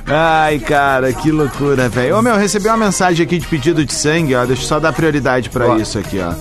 Ai, 0.08 0.60
cara, 0.60 1.12
que 1.14 1.32
loucura, 1.32 1.90
velho. 1.90 2.18
Ô, 2.18 2.22
meu, 2.22 2.38
recebi 2.38 2.68
uma 2.68 2.78
mensagem 2.78 3.24
aqui 3.24 3.38
de 3.38 3.48
pedido 3.48 3.84
de 3.86 3.94
sangue, 3.94 4.36
ó. 4.36 4.46
Deixa 4.46 4.64
eu 4.64 4.68
só 4.68 4.80
dar 4.80 4.94
prioridade 4.94 5.50
pra 5.50 5.78
isso 5.78 5.98
aqui, 5.98 6.20
ó. 6.20 6.34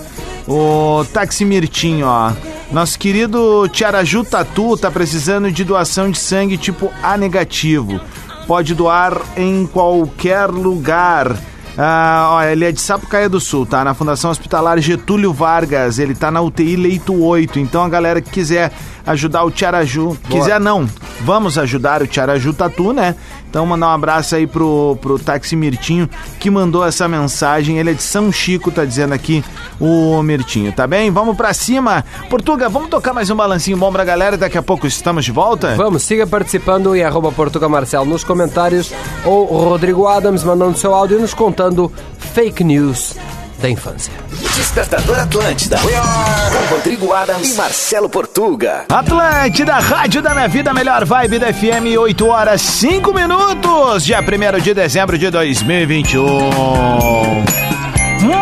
O 0.47 1.05
Taxi 1.05 1.43
Mirtinho, 1.43 2.05
ó. 2.07 2.31
Nosso 2.71 2.97
querido 2.97 3.69
Tiaraju 3.69 4.23
Tatu 4.23 4.75
tá 4.75 4.89
precisando 4.89 5.51
de 5.51 5.63
doação 5.63 6.09
de 6.09 6.17
sangue 6.17 6.57
tipo 6.57 6.91
A 7.01 7.15
negativo. 7.15 8.01
Pode 8.47 8.73
doar 8.73 9.21
em 9.37 9.65
qualquer 9.65 10.47
lugar. 10.47 11.35
Ah, 11.77 12.29
ó, 12.31 12.43
ele 12.43 12.63
é 12.63 12.71
de 12.71 12.79
Sapucaia 12.79 13.27
do 13.27 13.39
Sul, 13.39 13.65
tá? 13.65 13.83
Na 13.83 13.93
Fundação 13.93 14.31
Hospitalar 14.31 14.79
Getúlio 14.79 15.33
Vargas. 15.33 15.99
Ele 15.99 16.15
tá 16.15 16.31
na 16.31 16.41
UTI 16.41 16.75
Leito 16.75 17.13
8. 17.13 17.59
Então 17.59 17.83
a 17.83 17.89
galera 17.89 18.21
que 18.21 18.29
quiser 18.29 18.71
ajudar 19.05 19.43
o 19.43 19.51
Tiaraju. 19.51 20.17
Quiser 20.29 20.59
não, 20.59 20.89
vamos 21.21 21.57
ajudar 21.57 22.01
o 22.01 22.07
Tiaraju 22.07 22.53
Tatu, 22.53 22.93
né? 22.93 23.15
Então 23.55 23.65
mandar 23.65 23.87
um 23.87 23.91
abraço 23.91 24.35
aí 24.35 24.45
pro, 24.45 24.97
pro 24.99 25.17
Táxi 25.17 25.55
Mirtinho 25.55 26.09
que 26.41 26.49
mandou 26.49 26.85
essa 26.85 27.07
mensagem. 27.07 27.77
Ele 27.77 27.91
é 27.91 27.93
de 27.93 28.03
São 28.03 28.29
Chico, 28.29 28.69
tá 28.69 28.83
dizendo 28.83 29.13
aqui 29.13 29.41
o 29.79 30.21
Mirtinho, 30.21 30.73
tá 30.73 30.85
bem? 30.85 31.09
Vamos 31.09 31.37
pra 31.37 31.53
cima. 31.53 32.03
Portuga, 32.29 32.67
vamos 32.67 32.89
tocar 32.89 33.13
mais 33.13 33.29
um 33.29 33.35
balancinho 33.37 33.77
bom 33.77 33.93
pra 33.93 34.03
galera. 34.03 34.35
Daqui 34.35 34.57
a 34.57 34.61
pouco 34.61 34.85
estamos 34.85 35.23
de 35.23 35.31
volta. 35.31 35.73
Vamos, 35.75 36.03
siga 36.03 36.27
participando 36.27 36.93
em 36.97 37.03
arroba 37.05 37.31
Portuga 37.31 37.69
Marcelo 37.69 38.03
nos 38.03 38.25
comentários 38.25 38.91
ou 39.23 39.45
Rodrigo 39.45 40.05
Adams 40.05 40.43
mandando 40.43 40.77
seu 40.77 40.93
áudio 40.93 41.17
e 41.17 41.21
nos 41.21 41.33
contando 41.33 41.89
fake 42.19 42.61
news 42.61 43.15
da 43.59 43.69
infância. 43.69 44.13
Despertador 44.55 45.19
Atlântida. 45.19 45.77
Com 45.79 46.75
Rodrigo 46.75 47.13
Adams 47.13 47.53
e 47.53 47.55
Marcelo 47.55 48.09
Portuga. 48.09 48.85
Atlântida, 48.89 49.73
Rádio 49.75 50.21
da 50.21 50.33
Minha 50.33 50.47
Vida, 50.47 50.73
melhor 50.73 51.05
vibe 51.05 51.39
da 51.39 51.53
FM, 51.53 51.97
8 51.99 52.27
horas 52.27 52.61
5 52.61 53.13
minutos, 53.13 54.05
dia 54.05 54.19
1 54.19 54.59
de 54.61 54.73
dezembro 54.73 55.17
de 55.17 55.29
2021. 55.29 56.25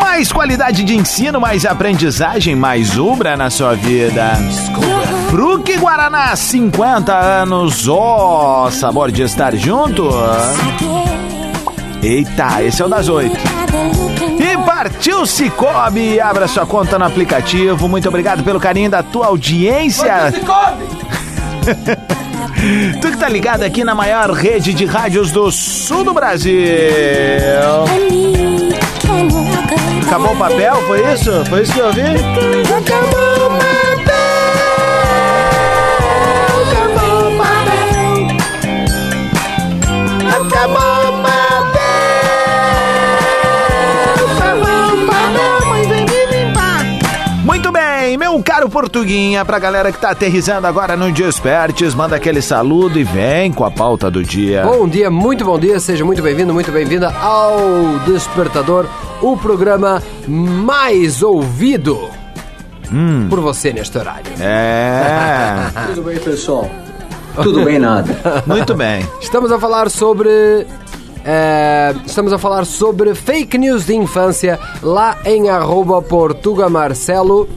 Mais 0.02 0.32
qualidade 0.32 0.84
de 0.84 0.96
ensino, 0.96 1.40
mais 1.42 1.66
aprendizagem, 1.66 2.56
mais 2.56 2.98
ubra 2.98 3.36
na 3.36 3.50
sua 3.50 3.76
vida. 3.76 4.34
Fruque 5.30 5.76
Guaraná, 5.78 6.36
50 6.36 7.14
anos, 7.14 7.88
ó, 7.88 8.70
sabor 8.72 9.12
de 9.12 9.24
estar 9.24 9.56
junto. 9.56 10.10
Eita, 12.02 12.62
esse 12.64 12.82
é 12.82 12.86
o 12.86 12.90
das 12.90 13.10
8. 13.10 13.36
Partiu 14.66 15.26
Cicobi, 15.26 16.20
abra 16.20 16.46
sua 16.48 16.66
conta 16.66 17.00
no 17.00 17.06
aplicativo. 17.06 17.88
Muito 17.88 18.08
obrigado 18.08 18.44
pelo 18.44 18.60
carinho 18.60 18.90
da 18.90 19.04
tua 19.04 19.28
audiência. 19.28 20.34
tu 23.02 23.12
que 23.12 23.18
tá 23.18 23.30
ligado 23.30 23.64
aqui 23.64 23.84
na 23.84 23.96
maior 23.96 24.32
rede 24.32 24.74
de 24.74 24.86
rádios 24.86 25.32
do 25.32 25.52
sul 25.52 26.04
do 26.04 26.14
Brasil. 26.14 26.54
Acabou 30.06 30.34
o 30.34 30.38
papel? 30.38 30.76
Foi 30.88 31.14
isso? 31.14 31.46
Foi 31.46 31.62
isso 31.62 31.74
que 31.74 31.80
eu 31.80 31.86
ouvi? 31.88 32.02
Acabou 32.02 32.62
o 32.62 32.68
papel, 32.68 32.78
acabou 32.78 33.73
meu 48.34 48.42
caro 48.42 48.68
Portuguinha, 48.68 49.46
pra 49.46 49.60
galera 49.60 49.92
que 49.92 50.00
tá 50.00 50.10
aterrizando 50.10 50.66
agora 50.66 50.98
no 50.98 51.12
Despertes, 51.12 51.94
manda 51.94 52.16
aquele 52.16 52.42
saludo 52.42 52.98
e 52.98 53.04
vem 53.04 53.52
com 53.52 53.64
a 53.64 53.70
pauta 53.70 54.10
do 54.10 54.24
dia. 54.24 54.64
Bom 54.64 54.88
dia, 54.88 55.12
muito 55.12 55.46
bom 55.46 55.60
dia, 55.60 55.80
seja 55.80 56.04
muito 56.04 56.20
bem-vindo, 56.20 56.52
muito 56.52 56.72
bem-vinda 56.72 57.16
ao 57.16 58.00
Despertador, 58.08 58.88
o 59.22 59.38
programa 59.38 60.02
mais 60.28 61.22
ouvido 61.22 62.10
por 63.30 63.40
você 63.40 63.72
neste 63.72 64.00
horário. 64.00 64.32
É. 64.40 65.70
Tudo 65.94 66.02
bem, 66.02 66.18
pessoal? 66.18 66.68
Tudo 67.36 67.64
bem, 67.64 67.78
nada. 67.78 68.44
Muito 68.48 68.74
bem. 68.74 69.08
Estamos 69.22 69.52
a 69.52 69.60
falar 69.60 69.92
sobre. 69.92 70.66
É, 71.26 71.96
estamos 72.06 72.34
a 72.34 72.38
falar 72.38 72.66
sobre 72.66 73.16
fake 73.16 73.58
news 73.58 73.86
de 73.86 73.96
infância 73.96 74.60
lá 74.82 75.18
em 75.26 75.50
arroba 75.50 76.02
Portuga 76.02 76.70
Marcelo. 76.70 77.48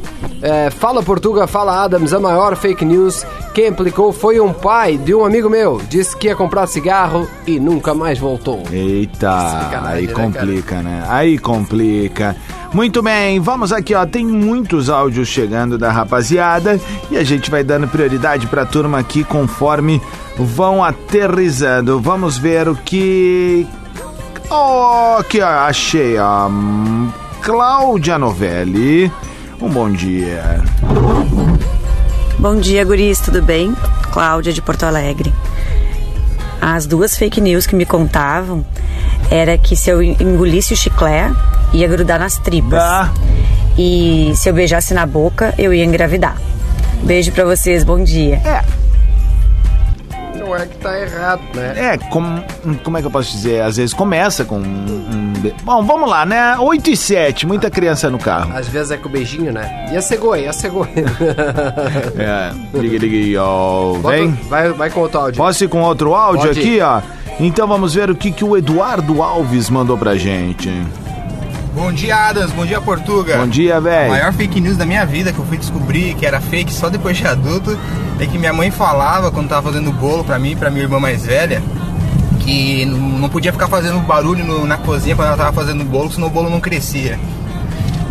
É, 0.41 0.71
fala 0.71 1.03
Portuga, 1.03 1.47
fala 1.47 1.83
Adams, 1.83 2.13
a 2.13 2.21
maior 2.21 2.57
fake 2.57 2.85
news. 2.85 3.27
Quem 3.53 3.69
aplicou 3.69 4.13
foi 4.13 4.39
um 4.39 4.53
pai 4.53 4.97
de 4.97 5.15
um 5.15 5.25
amigo 5.25 5.49
meu. 5.49 5.81
Disse 5.89 6.17
que 6.17 6.29
ia 6.29 6.37
comprar 6.37 6.67
cigarro 6.67 7.27
e 7.47 7.59
nunca 7.59 7.95
mais 7.95 8.19
voltou. 8.19 8.63
Eita, 8.71 9.31
Sacanagem, 9.31 9.99
aí 9.99 10.07
né, 10.07 10.13
complica, 10.13 10.83
né? 10.83 11.05
Aí 11.09 11.39
complica. 11.39 12.37
Muito 12.77 13.03
bem, 13.03 13.41
vamos 13.41 13.73
aqui, 13.73 13.95
ó. 13.95 14.05
Tem 14.05 14.27
muitos 14.27 14.91
áudios 14.91 15.29
chegando 15.29 15.79
da 15.79 15.91
rapaziada 15.91 16.79
e 17.11 17.17
a 17.17 17.25
gente 17.25 17.51
vai 17.51 17.65
dando 17.65 17.89
prioridade 17.89 18.47
pra 18.49 18.67
turma 18.67 18.99
aqui 18.99 19.25
conforme 19.25 19.99
vão 20.37 20.85
aterrizando. 20.85 21.99
Vamos 21.99 22.37
ver 22.37 22.69
o 22.69 22.77
que. 22.77 23.67
Oh, 24.51 25.23
ó, 25.23 25.25
achei, 25.67 26.17
Cláudia 27.41 28.19
Novelli. 28.19 29.11
Um 29.59 29.71
bom 29.71 29.91
dia. 29.91 30.63
Bom 32.39 32.57
dia, 32.57 32.85
guris, 32.85 33.21
tudo 33.21 33.41
bem? 33.41 33.75
Cláudia 34.13 34.53
de 34.53 34.61
Porto 34.61 34.83
Alegre. 34.83 35.33
As 36.61 36.85
duas 36.85 37.17
fake 37.17 37.41
news 37.41 37.67
que 37.67 37.75
me 37.75 37.87
contavam 37.87 38.63
era 39.31 39.57
que 39.59 39.77
se 39.77 39.91
eu 39.91 40.03
engolisse 40.03 40.73
o 40.75 40.77
chiclete, 40.77 41.35
ia 41.73 41.89
grudar 41.89 42.19
nas 42.19 42.39
tripas. 42.39 42.83
E 43.79 44.33
se 44.35 44.49
eu 44.49 44.55
beijasse 44.55 44.95
na 44.95 45.05
boca, 45.05 45.55
eu 45.59 45.73
ia 45.75 45.85
engravidar. 45.85 46.37
Beijo 47.03 47.31
pra 47.33 47.45
vocês, 47.45 47.85
bom 47.85 48.03
dia. 48.03 48.37
É. 48.45 48.65
Não 50.39 50.55
é 50.55 50.65
que 50.65 50.77
tá 50.79 50.99
errado, 51.01 51.41
né? 51.55 51.73
É, 51.77 51.99
como, 52.11 52.43
como 52.85 52.97
é 52.97 53.01
que 53.01 53.07
eu 53.07 53.11
posso 53.11 53.31
dizer? 53.33 53.63
Às 53.63 53.77
vezes 53.79 53.93
começa 53.93 54.45
com 54.45 54.57
um. 54.59 54.61
um 54.63 55.33
be- 55.41 55.55
Bom, 55.65 55.83
vamos 55.85 56.09
lá, 56.09 56.25
né? 56.25 56.57
8 56.59 56.91
e 56.91 56.97
7, 56.97 57.47
muita 57.47 57.69
criança 57.69 58.09
no 58.09 58.19
carro. 58.19 58.57
Às 58.57 58.69
vezes 58.69 58.93
é 58.93 58.97
com 58.97 59.09
o 59.09 59.13
beijinho, 59.13 59.53
né? 59.53 59.89
E 59.93 59.97
a 59.97 60.01
cegonha, 60.03 60.43
e 60.45 60.49
a 60.49 60.53
cegonha. 60.53 60.87
É, 62.19 62.79
liga, 62.79 62.99
liga, 62.99 63.43
ó. 63.43 63.95
Vem. 63.95 64.31
Vai, 64.49 64.73
vai 64.73 64.89
com 64.91 65.01
outro 65.01 65.21
áudio. 65.21 65.37
Posso 65.37 65.65
ir 65.65 65.69
com 65.69 65.83
outro 65.83 66.15
áudio 66.15 66.47
Pode 66.49 66.61
aqui, 66.61 66.77
ir. 66.77 66.83
ó? 66.83 67.01
Então 67.39 67.67
vamos 67.67 67.95
ver 67.95 68.11
o 68.11 68.15
que, 68.15 68.31
que 68.33 68.45
o 68.45 68.57
Eduardo 68.57 69.23
Alves 69.23 69.69
mandou 69.69 69.99
pra 69.99 70.17
gente. 70.17 70.71
Bom 71.75 71.93
dia, 71.93 72.17
Adams. 72.17 72.53
Bom 72.53 72.65
dia, 72.65 72.81
Portuga. 72.81 73.37
Bom 73.37 73.47
dia, 73.47 73.77
A 73.77 73.81
velho. 73.81 74.11
maior 74.11 74.33
fake 74.33 74.61
news 74.61 74.79
da 74.79 74.87
minha 74.87 75.05
vida 75.05 75.33
que 75.33 75.39
eu 75.39 75.45
fui 75.45 75.59
descobrir 75.59 76.15
que 76.15 76.25
era 76.25 76.41
fake 76.41 76.73
só 76.73 76.89
depois 76.89 77.17
de 77.19 77.27
adulto 77.27 77.79
é 78.19 78.25
que 78.27 78.39
minha 78.39 78.53
mãe 78.53 78.71
falava 78.71 79.31
quando 79.31 79.49
tava 79.49 79.71
fazendo 79.71 79.93
bolo 79.93 80.25
pra 80.25 80.39
mim 80.39 80.53
e 80.53 80.57
pra 80.57 80.71
minha 80.71 80.85
irmã 80.85 80.99
mais 80.99 81.27
velha 81.27 81.63
que 82.41 82.87
não 82.87 83.29
podia 83.29 83.53
ficar 83.53 83.69
fazendo 83.69 83.99
barulho 84.01 84.43
no- 84.45 84.65
na 84.67 84.79
cozinha 84.79 85.15
quando 85.15 85.29
ela 85.29 85.37
tava 85.37 85.53
fazendo 85.53 85.85
bolo, 85.85 86.11
senão 86.11 86.29
o 86.29 86.31
bolo 86.31 86.49
não 86.49 86.61
crescia. 86.61 87.19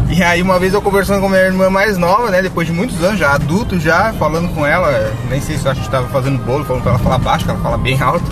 E 0.10 0.22
aí 0.22 0.42
uma 0.44 0.60
vez 0.60 0.74
eu 0.74 0.82
conversando 0.82 1.22
com 1.22 1.30
minha 1.30 1.42
irmã 1.42 1.68
mais 1.70 1.98
nova, 1.98 2.30
né, 2.30 2.42
depois 2.44 2.68
de 2.68 2.74
muitos 2.74 3.02
anos, 3.04 3.18
já 3.18 3.32
adulto 3.34 3.80
já, 3.80 4.14
falando 4.20 4.54
com 4.54 4.64
ela, 4.66 5.12
nem 5.30 5.42
sei 5.42 5.58
se 5.58 5.66
eu 5.66 5.72
acho 5.72 5.82
que 5.82 5.90
tava 5.90 6.08
fazendo 6.10 6.38
bolo, 6.46 6.64
falando 6.66 6.84
pra 6.84 6.92
ela 6.92 7.00
falar 7.00 7.18
baixo, 7.18 7.46
que 7.46 7.52
ela 7.52 7.60
fala 7.62 7.78
bem 7.78 8.00
alto, 8.00 8.26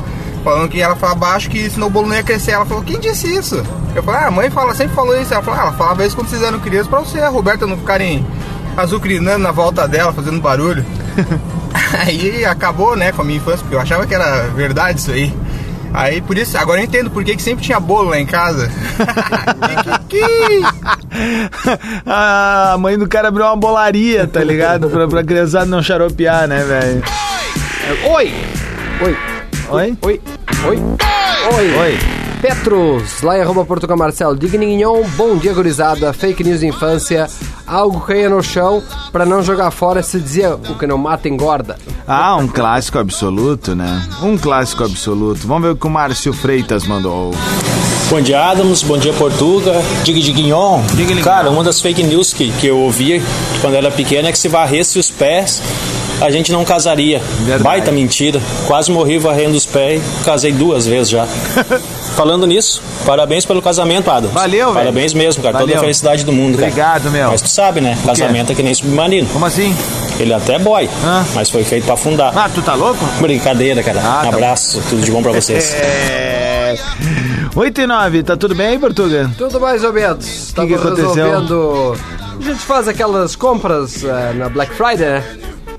falando 0.43 0.69
que 0.69 0.81
ela 0.81 0.95
fala 0.95 1.15
baixo, 1.15 1.49
que 1.49 1.69
senão 1.69 1.87
o 1.87 1.89
bolo 1.89 2.07
não 2.07 2.15
ia 2.15 2.23
crescer. 2.23 2.51
Ela 2.51 2.65
falou, 2.65 2.83
quem 2.83 2.99
disse 2.99 3.33
isso? 3.33 3.63
Eu 3.95 4.03
falei, 4.03 4.21
ah, 4.21 4.27
a 4.27 4.31
mãe 4.31 4.49
fala, 4.49 4.75
sempre 4.75 4.95
falou 4.95 5.19
isso. 5.19 5.33
Ela 5.33 5.41
falou, 5.41 5.59
ah, 5.59 5.63
ela 5.63 5.73
falava 5.73 6.05
isso 6.05 6.15
quando 6.15 6.27
vocês 6.27 6.43
eram 6.43 6.59
crianças 6.59 6.87
pra 6.87 6.99
você 6.99 7.17
e 7.17 7.21
a 7.21 7.29
Roberta 7.29 7.65
não 7.65 7.77
ficarem 7.77 8.25
azucrinando 8.75 9.39
na 9.39 9.51
volta 9.51 9.87
dela, 9.87 10.11
fazendo 10.13 10.41
barulho. 10.41 10.85
aí 12.05 12.45
acabou, 12.45 12.95
né, 12.95 13.11
com 13.11 13.21
a 13.21 13.25
minha 13.25 13.37
infância, 13.37 13.59
porque 13.59 13.75
eu 13.75 13.79
achava 13.79 14.05
que 14.05 14.13
era 14.13 14.47
verdade 14.49 14.99
isso 14.99 15.11
aí. 15.11 15.33
Aí 15.93 16.21
por 16.21 16.35
isso, 16.37 16.57
agora 16.57 16.81
eu 16.81 16.85
entendo 16.85 17.11
por 17.11 17.23
que, 17.23 17.35
que 17.35 17.41
sempre 17.41 17.63
tinha 17.63 17.79
bolo 17.79 18.09
lá 18.09 18.19
em 18.19 18.25
casa. 18.25 18.71
a 22.05 22.75
mãe 22.79 22.97
do 22.97 23.07
cara 23.07 23.27
abriu 23.27 23.45
uma 23.45 23.55
bolaria, 23.55 24.27
tá 24.27 24.43
ligado? 24.43 24.89
pra, 24.89 25.07
pra 25.07 25.23
criançada 25.23 25.65
não 25.65 25.83
xaropear, 25.83 26.47
né, 26.47 26.63
velho? 26.63 27.03
Oi! 28.11 28.33
Oi! 29.01 29.32
Oi? 29.69 29.97
Oi! 30.01 30.21
Oi! 30.67 30.77
Oi! 31.55 31.77
Oi! 31.77 31.99
Petros, 32.41 33.21
lá 33.21 33.37
em 33.37 33.41
arroba 33.41 33.63
Portugal 33.63 33.97
Marcelo, 33.97 34.35
Digninhon, 34.35 35.03
bom 35.15 35.37
dia 35.37 35.53
gurizada, 35.53 36.11
fake 36.11 36.43
news 36.43 36.59
de 36.59 36.67
infância, 36.67 37.29
algo 37.65 38.01
caía 38.01 38.29
no 38.29 38.43
chão 38.43 38.83
pra 39.13 39.25
não 39.25 39.41
jogar 39.41 39.71
fora 39.71 40.03
se 40.03 40.19
dizia 40.19 40.55
o 40.55 40.77
que 40.77 40.85
não 40.85 40.97
mata 40.97 41.29
engorda. 41.29 41.77
Ah, 42.05 42.35
um 42.35 42.47
clássico 42.47 42.99
absoluto, 42.99 43.73
né? 43.73 44.05
Um 44.21 44.37
clássico 44.37 44.83
absoluto. 44.83 45.47
Vamos 45.47 45.63
ver 45.63 45.69
o 45.69 45.75
que 45.77 45.87
o 45.87 45.89
Márcio 45.89 46.33
Freitas 46.33 46.85
mandou. 46.85 47.33
Bom 48.09 48.21
dia, 48.21 48.43
Adams. 48.43 48.83
Bom 48.83 48.97
dia, 48.97 49.13
Portuga. 49.13 49.71
Dig 50.03 50.21
Diguinhon. 50.21 50.81
Cara, 51.23 51.49
uma 51.49 51.63
das 51.63 51.79
fake 51.79 52.03
news 52.03 52.33
que, 52.33 52.51
que 52.51 52.67
eu 52.67 52.77
ouvia 52.77 53.21
quando 53.61 53.75
era 53.75 53.89
pequeno 53.89 54.27
é 54.27 54.31
que 54.31 54.37
se 54.37 54.49
varresse 54.49 54.99
os 54.99 55.09
pés, 55.09 55.61
a 56.23 56.31
gente 56.31 56.51
não 56.51 56.63
casaria. 56.63 57.21
Baita 57.61 57.91
mentira. 57.91 58.41
Quase 58.65 58.91
morri 58.91 59.17
varrendo 59.17 59.55
os 59.57 59.65
pés 59.65 60.01
e 60.21 60.23
casei 60.23 60.51
duas 60.51 60.87
vezes 60.87 61.09
já. 61.09 61.25
Falando 62.15 62.45
nisso, 62.47 62.81
parabéns 63.05 63.45
pelo 63.45 63.61
casamento, 63.61 64.09
Adams. 64.09 64.33
Valeu, 64.33 64.67
velho. 64.67 64.73
Parabéns 64.73 65.13
mesmo, 65.13 65.41
cara. 65.43 65.53
Toda 65.53 65.65
Valeu. 65.65 65.77
a 65.77 65.81
felicidade 65.81 66.23
do 66.23 66.31
mundo, 66.31 66.55
cara. 66.57 66.67
Obrigado, 66.67 67.11
meu. 67.11 67.29
Mas 67.29 67.41
tu 67.41 67.49
sabe, 67.49 67.81
né? 67.81 67.97
Casamento 68.05 68.51
é 68.51 68.55
que 68.55 68.63
nem 68.63 68.73
submarino. 68.73 69.27
Como 69.29 69.45
assim? 69.45 69.75
Ele 70.19 70.33
até 70.33 70.55
é 70.55 70.59
boy, 70.59 70.89
mas 71.33 71.49
foi 71.49 71.63
feito 71.63 71.85
pra 71.85 71.95
afundar. 71.95 72.31
Ah, 72.37 72.49
tu 72.53 72.61
tá 72.61 72.75
louco? 72.75 73.03
Brincadeira, 73.19 73.81
cara. 73.83 73.99
Ah, 73.99 74.19
tá 74.21 74.25
um 74.27 74.29
abraço, 74.33 74.81
tudo 74.89 75.01
de 75.01 75.11
bom 75.11 75.21
pra 75.21 75.31
vocês. 75.31 75.75
É... 75.83 76.75
8 77.55 77.81
e 77.81 77.87
9, 77.87 78.23
tá 78.23 78.35
tudo 78.35 78.55
bem 78.55 78.67
aí, 78.67 78.79
Portuga? 78.79 79.29
Tudo 79.37 79.59
mais 79.59 79.83
ou 79.83 79.93
menos. 79.93 80.25
que 80.25 80.31
Estava 80.31 80.75
aconteceu? 80.75 81.13
resolvendo. 81.13 81.97
A 82.39 82.43
gente 82.43 82.59
faz 82.61 82.87
aquelas 82.87 83.35
compras 83.35 84.03
eh, 84.03 84.33
na 84.33 84.49
Black 84.49 84.73
Friday, 84.73 84.97
né? 85.05 85.23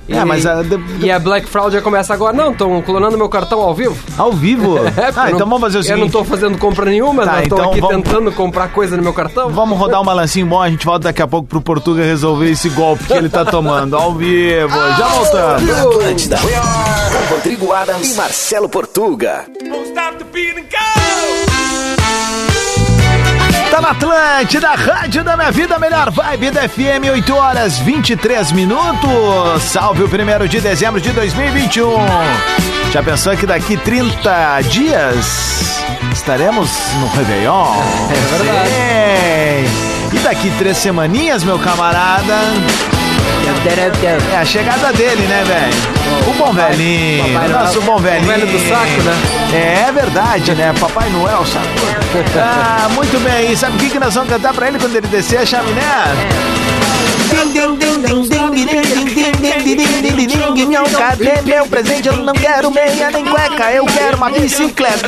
É, 0.08 0.24
mas 0.24 0.44
a- 0.44 0.62
E 1.00 1.10
a 1.10 1.18
Black 1.18 1.46
Friday 1.48 1.70
já 1.72 1.82
começa 1.82 2.12
agora. 2.12 2.36
Não, 2.36 2.52
estão 2.52 2.82
clonando 2.82 3.16
meu 3.16 3.28
cartão 3.28 3.60
ao 3.60 3.74
vivo. 3.74 3.96
Ao 4.18 4.32
vivo? 4.32 4.78
É, 4.96 5.06
porque 5.06 5.20
ah, 5.20 5.30
então 5.30 5.46
vamos 5.46 5.60
fazer 5.60 5.78
o 5.78 5.82
seguinte. 5.82 5.98
Eu 6.00 6.04
não 6.04 6.10
tô 6.10 6.24
fazendo 6.24 6.58
compra 6.58 6.84
nenhuma, 6.86 7.24
Tá, 7.24 7.32
mas 7.32 7.48
tô 7.48 7.56
então 7.56 7.70
aqui 7.70 7.80
vamos- 7.80 7.96
tentando 7.96 8.32
comprar 8.32 8.68
coisa 8.68 8.96
no 8.96 9.02
meu 9.02 9.12
cartão. 9.12 9.50
Vamos 9.50 9.78
rodar 9.78 10.00
um 10.00 10.04
balancinho 10.04 10.46
bom, 10.46 10.60
a 10.60 10.68
gente 10.68 10.84
volta 10.84 11.04
daqui 11.04 11.22
a 11.22 11.26
pouco 11.26 11.48
pro 11.48 11.60
Portuga 11.60 12.02
resolver 12.04 12.50
esse 12.50 12.68
golpe 12.70 13.04
que 13.04 13.12
ele 13.12 13.28
tá 13.28 13.44
tomando 13.44 13.96
ao 13.96 14.14
vivo. 14.14 14.68
Já 14.98 15.08
voltamos. 15.08 15.70
Atlântida. 15.70 16.38
Com 16.38 17.34
Rodrigo 17.34 17.72
Adams 17.72 18.12
e 18.12 18.14
Marcelo 18.16 18.68
Portuga. 18.68 19.44
Tá 19.94 20.12
na 23.84 23.90
Atlântida, 23.90 24.74
Rádio 24.74 25.22
da 25.22 25.36
Minha 25.36 25.50
Vida, 25.50 25.78
melhor 25.78 26.10
vibe 26.10 26.50
da 26.50 26.66
FM, 26.66 27.10
8 27.12 27.34
horas 27.34 27.78
23 27.80 28.52
minutos. 28.52 29.62
Salve 29.62 30.02
o 30.02 30.08
primeiro 30.08 30.48
de 30.48 30.58
dezembro 30.58 31.00
de 31.00 31.10
2021. 31.10 31.92
Já 32.90 33.02
pensou 33.02 33.36
que 33.36 33.44
daqui 33.44 33.76
30 33.76 34.62
dias 34.62 35.84
estaremos 36.14 36.70
no 36.98 37.08
Réveillon? 37.08 37.66
É 38.10 38.38
verdade. 38.38 40.14
E 40.14 40.18
daqui 40.20 40.50
três 40.56 40.78
semaninhas, 40.78 41.44
meu 41.44 41.58
camarada. 41.58 42.38
É 44.32 44.36
a 44.38 44.44
chegada 44.44 44.92
dele, 44.92 45.22
né, 45.26 45.44
velho? 45.44 46.30
O 46.30 46.32
bom 46.34 46.52
velhinho. 46.52 47.34
Papai. 47.34 47.48
Nosso 47.48 47.80
bom 47.82 47.98
velhinho. 47.98 48.26
Velho 48.26 48.46
do 48.46 48.58
saco, 48.68 49.02
né? 49.02 49.88
É 49.88 49.92
verdade, 49.92 50.54
né? 50.54 50.74
Papai 50.80 51.10
Noel, 51.10 51.44
saco. 51.44 51.66
Ah, 52.38 52.88
muito 52.94 53.22
bem. 53.22 53.52
E 53.52 53.56
sabe 53.56 53.76
o 53.76 53.80
que, 53.80 53.90
que 53.90 53.98
nós 53.98 54.14
vamos 54.14 54.30
cantar 54.30 54.54
pra 54.54 54.68
ele 54.68 54.78
quando 54.78 54.96
ele 54.96 55.06
descer 55.08 55.38
a 55.38 55.46
chaminé? 55.46 55.82
cadê 60.96 61.42
meu 61.44 61.66
presente? 61.66 62.08
Eu 62.08 62.16
não 62.16 62.32
quero 62.32 62.70
meia 62.70 63.10
nem 63.10 63.24
cueca, 63.24 63.72
eu 63.72 63.84
quero 63.86 64.16
uma 64.16 64.30
bicicleta. 64.30 65.06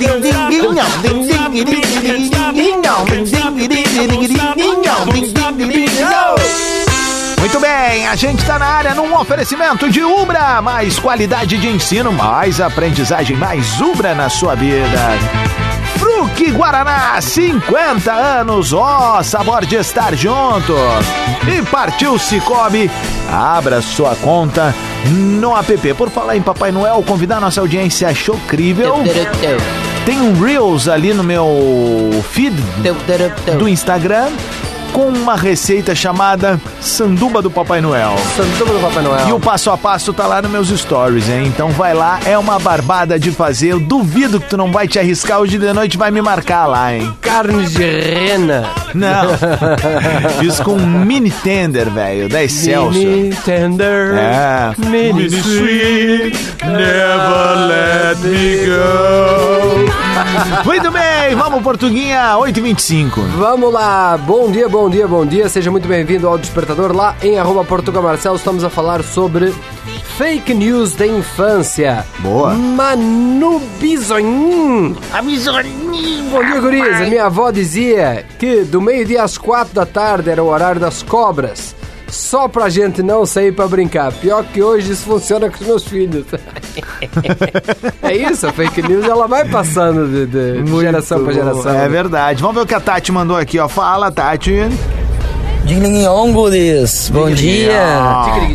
Muito 7.47 7.61
bem, 7.61 8.09
a 8.09 8.17
gente 8.17 8.41
está 8.41 8.59
na 8.59 8.67
área 8.67 8.93
num 8.93 9.17
oferecimento 9.17 9.89
de 9.89 10.03
Ubra. 10.03 10.61
Mais 10.61 10.99
qualidade 10.99 11.57
de 11.57 11.69
ensino, 11.69 12.11
mais 12.11 12.61
aprendizagem, 12.61 13.37
mais 13.37 13.81
Ubra 13.81 14.17
na 14.17 14.29
sua 14.29 14.57
vida. 14.57 14.99
Fruque 15.97 16.51
Guaraná, 16.51 17.21
50 17.21 18.13
anos, 18.13 18.73
ó, 18.73 19.23
sabor 19.23 19.65
de 19.65 19.77
estar 19.77 20.13
junto. 20.17 20.75
E 21.47 21.63
partiu 21.71 22.19
Cicobi, 22.19 22.91
abra 23.31 23.81
sua 23.81 24.17
conta 24.17 24.75
no 25.09 25.57
app. 25.57 25.95
Por 25.95 26.11
falar 26.11 26.37
em 26.37 26.43
Papai 26.43 26.73
Noel, 26.73 27.01
convidar 27.07 27.41
nossa 27.41 27.61
audiência, 27.61 28.09
achou 28.09 28.37
crível? 28.49 29.05
Tem 30.05 30.21
um 30.21 30.43
Reels 30.43 30.89
ali 30.89 31.15
no 31.15 31.23
meu 31.23 31.47
feed 32.33 32.57
do 33.57 33.69
Instagram 33.69 34.33
com 34.97 35.09
uma 35.09 35.37
receita 35.37 35.95
chamada 35.95 36.59
Sanduba 36.81 37.43
do 37.43 37.51
Papai 37.51 37.83
Noel. 37.83 38.17
Sanduba 38.35 38.73
do 38.73 38.81
Papai 38.81 39.03
Noel. 39.03 39.29
E 39.29 39.33
o 39.35 39.39
passo 39.39 39.71
a 39.71 39.77
passo 39.77 40.11
tá 40.11 40.27
lá 40.27 40.41
nos 40.41 40.51
meus 40.51 40.69
stories, 40.71 41.29
hein? 41.29 41.49
Então 41.49 41.69
vai 41.69 41.93
lá, 41.93 42.19
é 42.25 42.39
uma 42.39 42.59
barbada 42.59 43.19
de 43.19 43.31
fazer. 43.31 43.73
Eu 43.73 43.79
duvido 43.79 44.41
que 44.41 44.49
tu 44.49 44.57
não 44.57 44.73
vai 44.73 44.89
te 44.89 44.99
arriscar 44.99 45.39
hoje 45.39 45.59
de 45.59 45.71
noite, 45.71 45.99
vai 45.99 46.11
me 46.11 46.23
marcar 46.23 46.65
lá, 46.65 46.95
hein? 46.95 47.13
Carne 47.21 47.67
de 47.67 47.85
rena. 47.85 48.71
Não. 48.95 49.37
Fiz 50.41 50.61
com 50.61 50.73
um 50.73 50.87
mini 50.87 51.31
tender, 51.31 51.91
velho, 51.91 52.31
da 52.31 52.43
Excelsior. 52.43 52.93
Mini 52.95 53.37
tender. 53.45 54.15
É. 54.15 54.75
Mini 54.79 55.27
sweet. 55.27 56.56
Never 56.67 57.57
let 57.69 58.19
me 58.23 58.67
go. 58.67 59.87
Muito 60.65 60.91
bem, 60.91 61.35
vamos, 61.37 61.63
Portuguinha, 61.63 62.35
8h25. 62.35 63.21
Vamos 63.37 63.73
lá, 63.73 64.17
bom 64.19 64.51
dia, 64.51 64.69
bom 64.69 64.91
dia, 64.91 65.07
bom 65.07 65.25
dia. 65.25 65.49
Seja 65.49 65.71
muito 65.71 65.87
bem-vindo 65.87 66.27
ao 66.27 66.37
Despertador 66.37 66.95
lá 66.95 67.15
em 67.23 67.39
arroba 67.39 67.65
Portugal 67.65 68.03
Marcelo. 68.03 68.37
Estamos 68.37 68.65
a 68.65 68.71
falar 68.71 69.03
sobre 69.03 69.55
fake 70.17 70.55
news 70.55 70.95
da 70.95 71.07
infância. 71.07 72.05
Boa. 72.19 72.55
Manu 72.55 73.61
Bisonin. 73.79 74.97
A 75.13 75.23
bisoninha. 75.23 76.31
Bom 76.31 76.45
dia, 76.45 76.61
guris. 76.61 76.97
A 76.97 77.05
minha 77.05 77.27
avó 77.27 77.51
dizia 77.51 78.25
que 78.39 78.65
do 78.65 78.81
meio-dia 78.81 79.23
às 79.23 79.39
quatro 79.39 79.75
da 79.75 79.87
tarde 79.87 80.31
era 80.31 80.43
o 80.43 80.49
horário 80.49 80.81
das 80.81 81.03
cobras. 81.03 81.77
Só 82.09 82.47
pra 82.49 82.69
gente 82.69 83.03
não 83.03 83.27
sair 83.27 83.53
pra 83.53 83.67
brincar. 83.67 84.13
Pior 84.13 84.45
que 84.45 84.63
hoje 84.63 84.93
isso 84.93 85.03
funciona 85.05 85.51
com 85.51 85.57
os 85.61 85.67
meus 85.67 85.85
filhos. 85.85 86.25
é 88.03 88.17
isso, 88.17 88.47
a 88.47 88.53
fake 88.53 88.83
news 88.83 89.05
ela 89.05 89.27
vai 89.27 89.45
passando 89.49 90.07
de, 90.09 90.27
de- 90.27 90.63
de 90.63 90.81
geração 90.81 91.25
pra 91.25 91.33
geração. 91.33 91.75
É 91.75 91.89
verdade. 91.89 92.41
Vamos 92.41 92.57
ver 92.57 92.63
o 92.63 92.67
que 92.67 92.75
a 92.75 92.81
Tati 92.81 93.11
mandou 93.13 93.37
aqui, 93.37 93.59
ó. 93.59 93.69
Fala, 93.69 94.11
Tati. 94.13 94.53
Digninhon, 95.65 96.33
guris. 96.33 97.11
Bom 97.13 97.29
dia. 97.29 97.73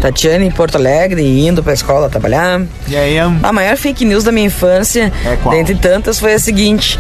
Tatiane 0.02 0.46
em 0.46 0.52
Porto 0.52 0.76
Alegre, 0.76 1.22
indo 1.46 1.62
pra 1.62 1.74
escola 1.74 2.10
trabalhar. 2.10 2.62
E 2.88 2.96
aí, 2.96 3.18
A 3.20 3.52
maior 3.52 3.76
fake 3.76 4.06
news 4.06 4.24
da 4.24 4.32
minha 4.32 4.48
infância, 4.48 5.12
É 5.26 5.36
dentre 5.50 5.76
tantas, 5.76 6.18
foi 6.20 6.34
a 6.34 6.40
seguinte. 6.40 6.98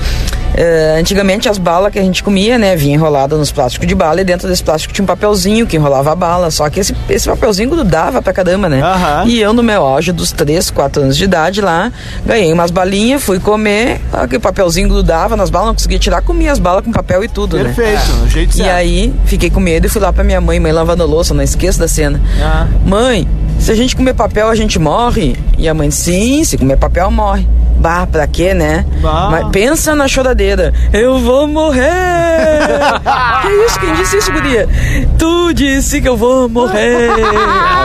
Eh, 0.55 0.97
antigamente 0.99 1.47
as 1.47 1.57
balas 1.57 1.91
que 1.91 1.99
a 1.99 2.01
gente 2.01 2.23
comia, 2.23 2.57
né, 2.57 2.75
vinha 2.75 2.95
enrolada 2.95 3.35
nos 3.37 3.51
plásticos 3.51 3.87
de 3.87 3.95
bala 3.95 4.21
e 4.21 4.23
dentro 4.23 4.47
desse 4.47 4.63
plástico 4.63 4.93
tinha 4.93 5.03
um 5.03 5.07
papelzinho 5.07 5.65
que 5.65 5.75
enrolava 5.77 6.11
a 6.11 6.15
bala. 6.15 6.51
Só 6.51 6.69
que 6.69 6.79
esse, 6.79 6.95
esse 7.09 7.27
papelzinho 7.29 7.69
grudava 7.69 8.21
pra 8.21 8.33
caramba, 8.33 8.67
né? 8.69 8.79
E 9.27 9.39
eu, 9.39 9.53
no 9.53 9.63
meu 9.63 9.83
auge 9.83 10.11
dos 10.11 10.31
3, 10.31 10.69
4 10.71 11.03
anos 11.03 11.17
de 11.17 11.23
idade 11.23 11.61
lá, 11.61 11.91
ganhei 12.25 12.51
umas 12.51 12.71
balinhas, 12.71 13.23
fui 13.23 13.39
comer, 13.39 13.99
aquele 14.11 14.39
papelzinho 14.39 14.89
grudava 14.89 15.35
nas 15.35 15.49
balas, 15.49 15.67
não 15.67 15.73
conseguia 15.75 15.99
tirar, 15.99 16.21
comia 16.21 16.51
as 16.51 16.59
balas 16.59 16.83
com 16.83 16.91
papel 16.91 17.23
e 17.23 17.27
tudo, 17.27 17.57
né? 17.57 17.63
Perfeito, 17.63 18.27
jeito 18.29 18.51
E 18.51 18.57
certo. 18.57 18.75
aí, 18.75 19.13
fiquei 19.25 19.49
com 19.49 19.59
medo 19.59 19.85
e 19.85 19.89
fui 19.89 20.01
lá 20.01 20.11
pra 20.11 20.23
minha 20.23 20.41
mãe, 20.41 20.59
mãe 20.59 20.71
lavando 20.71 21.05
louça, 21.05 21.33
não 21.33 21.43
esqueça 21.43 21.79
da 21.79 21.87
cena. 21.87 22.21
Ah. 22.41 22.67
Mãe, 22.85 23.27
se 23.59 23.71
a 23.71 23.75
gente 23.75 23.95
comer 23.95 24.13
papel, 24.13 24.49
a 24.49 24.55
gente 24.55 24.79
morre? 24.79 25.35
E 25.57 25.67
a 25.69 25.73
mãe, 25.73 25.91
sim, 25.91 26.43
se 26.43 26.57
comer 26.57 26.77
papel, 26.77 27.09
morre. 27.11 27.47
Bah, 27.82 28.06
pra 28.06 28.28
quê, 28.28 28.54
né? 28.54 28.86
Mas 29.02 29.48
pensa 29.50 29.96
na 29.96 30.08
choradeira. 30.08 30.72
Eu 30.94 31.17
vou 31.17 31.48
morrer! 31.48 31.82
que 33.41 33.50
isso? 33.65 33.80
Quem 33.80 33.94
disse 33.96 34.17
isso, 34.17 34.32
guria? 34.32 34.70
Tu 35.17 35.54
disse 35.56 36.00
que 36.00 36.08
eu 36.08 36.15
vou 36.15 36.48
morrer! 36.48 37.10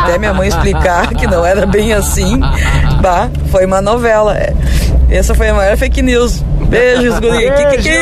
Até 0.03 0.19
minha 0.19 0.35
mãe 0.35 0.49
explicar 0.49 1.09
que 1.15 1.27
não 1.27 1.47
era 1.47 1.65
bem 1.65 1.95
assim. 1.95 2.39
Bah, 3.01 3.31
foi 3.51 3.65
uma 3.65 3.81
novela. 3.81 4.37
Essa 5.09 5.35
foi 5.35 5.49
a 5.49 5.55
maior 5.55 5.79
fake 5.79 6.03
news. 6.03 6.43
Beijos, 6.69 7.19
guria. 7.19 7.53
Que, 7.53 7.65
que, 7.77 7.83
que? 7.85 7.99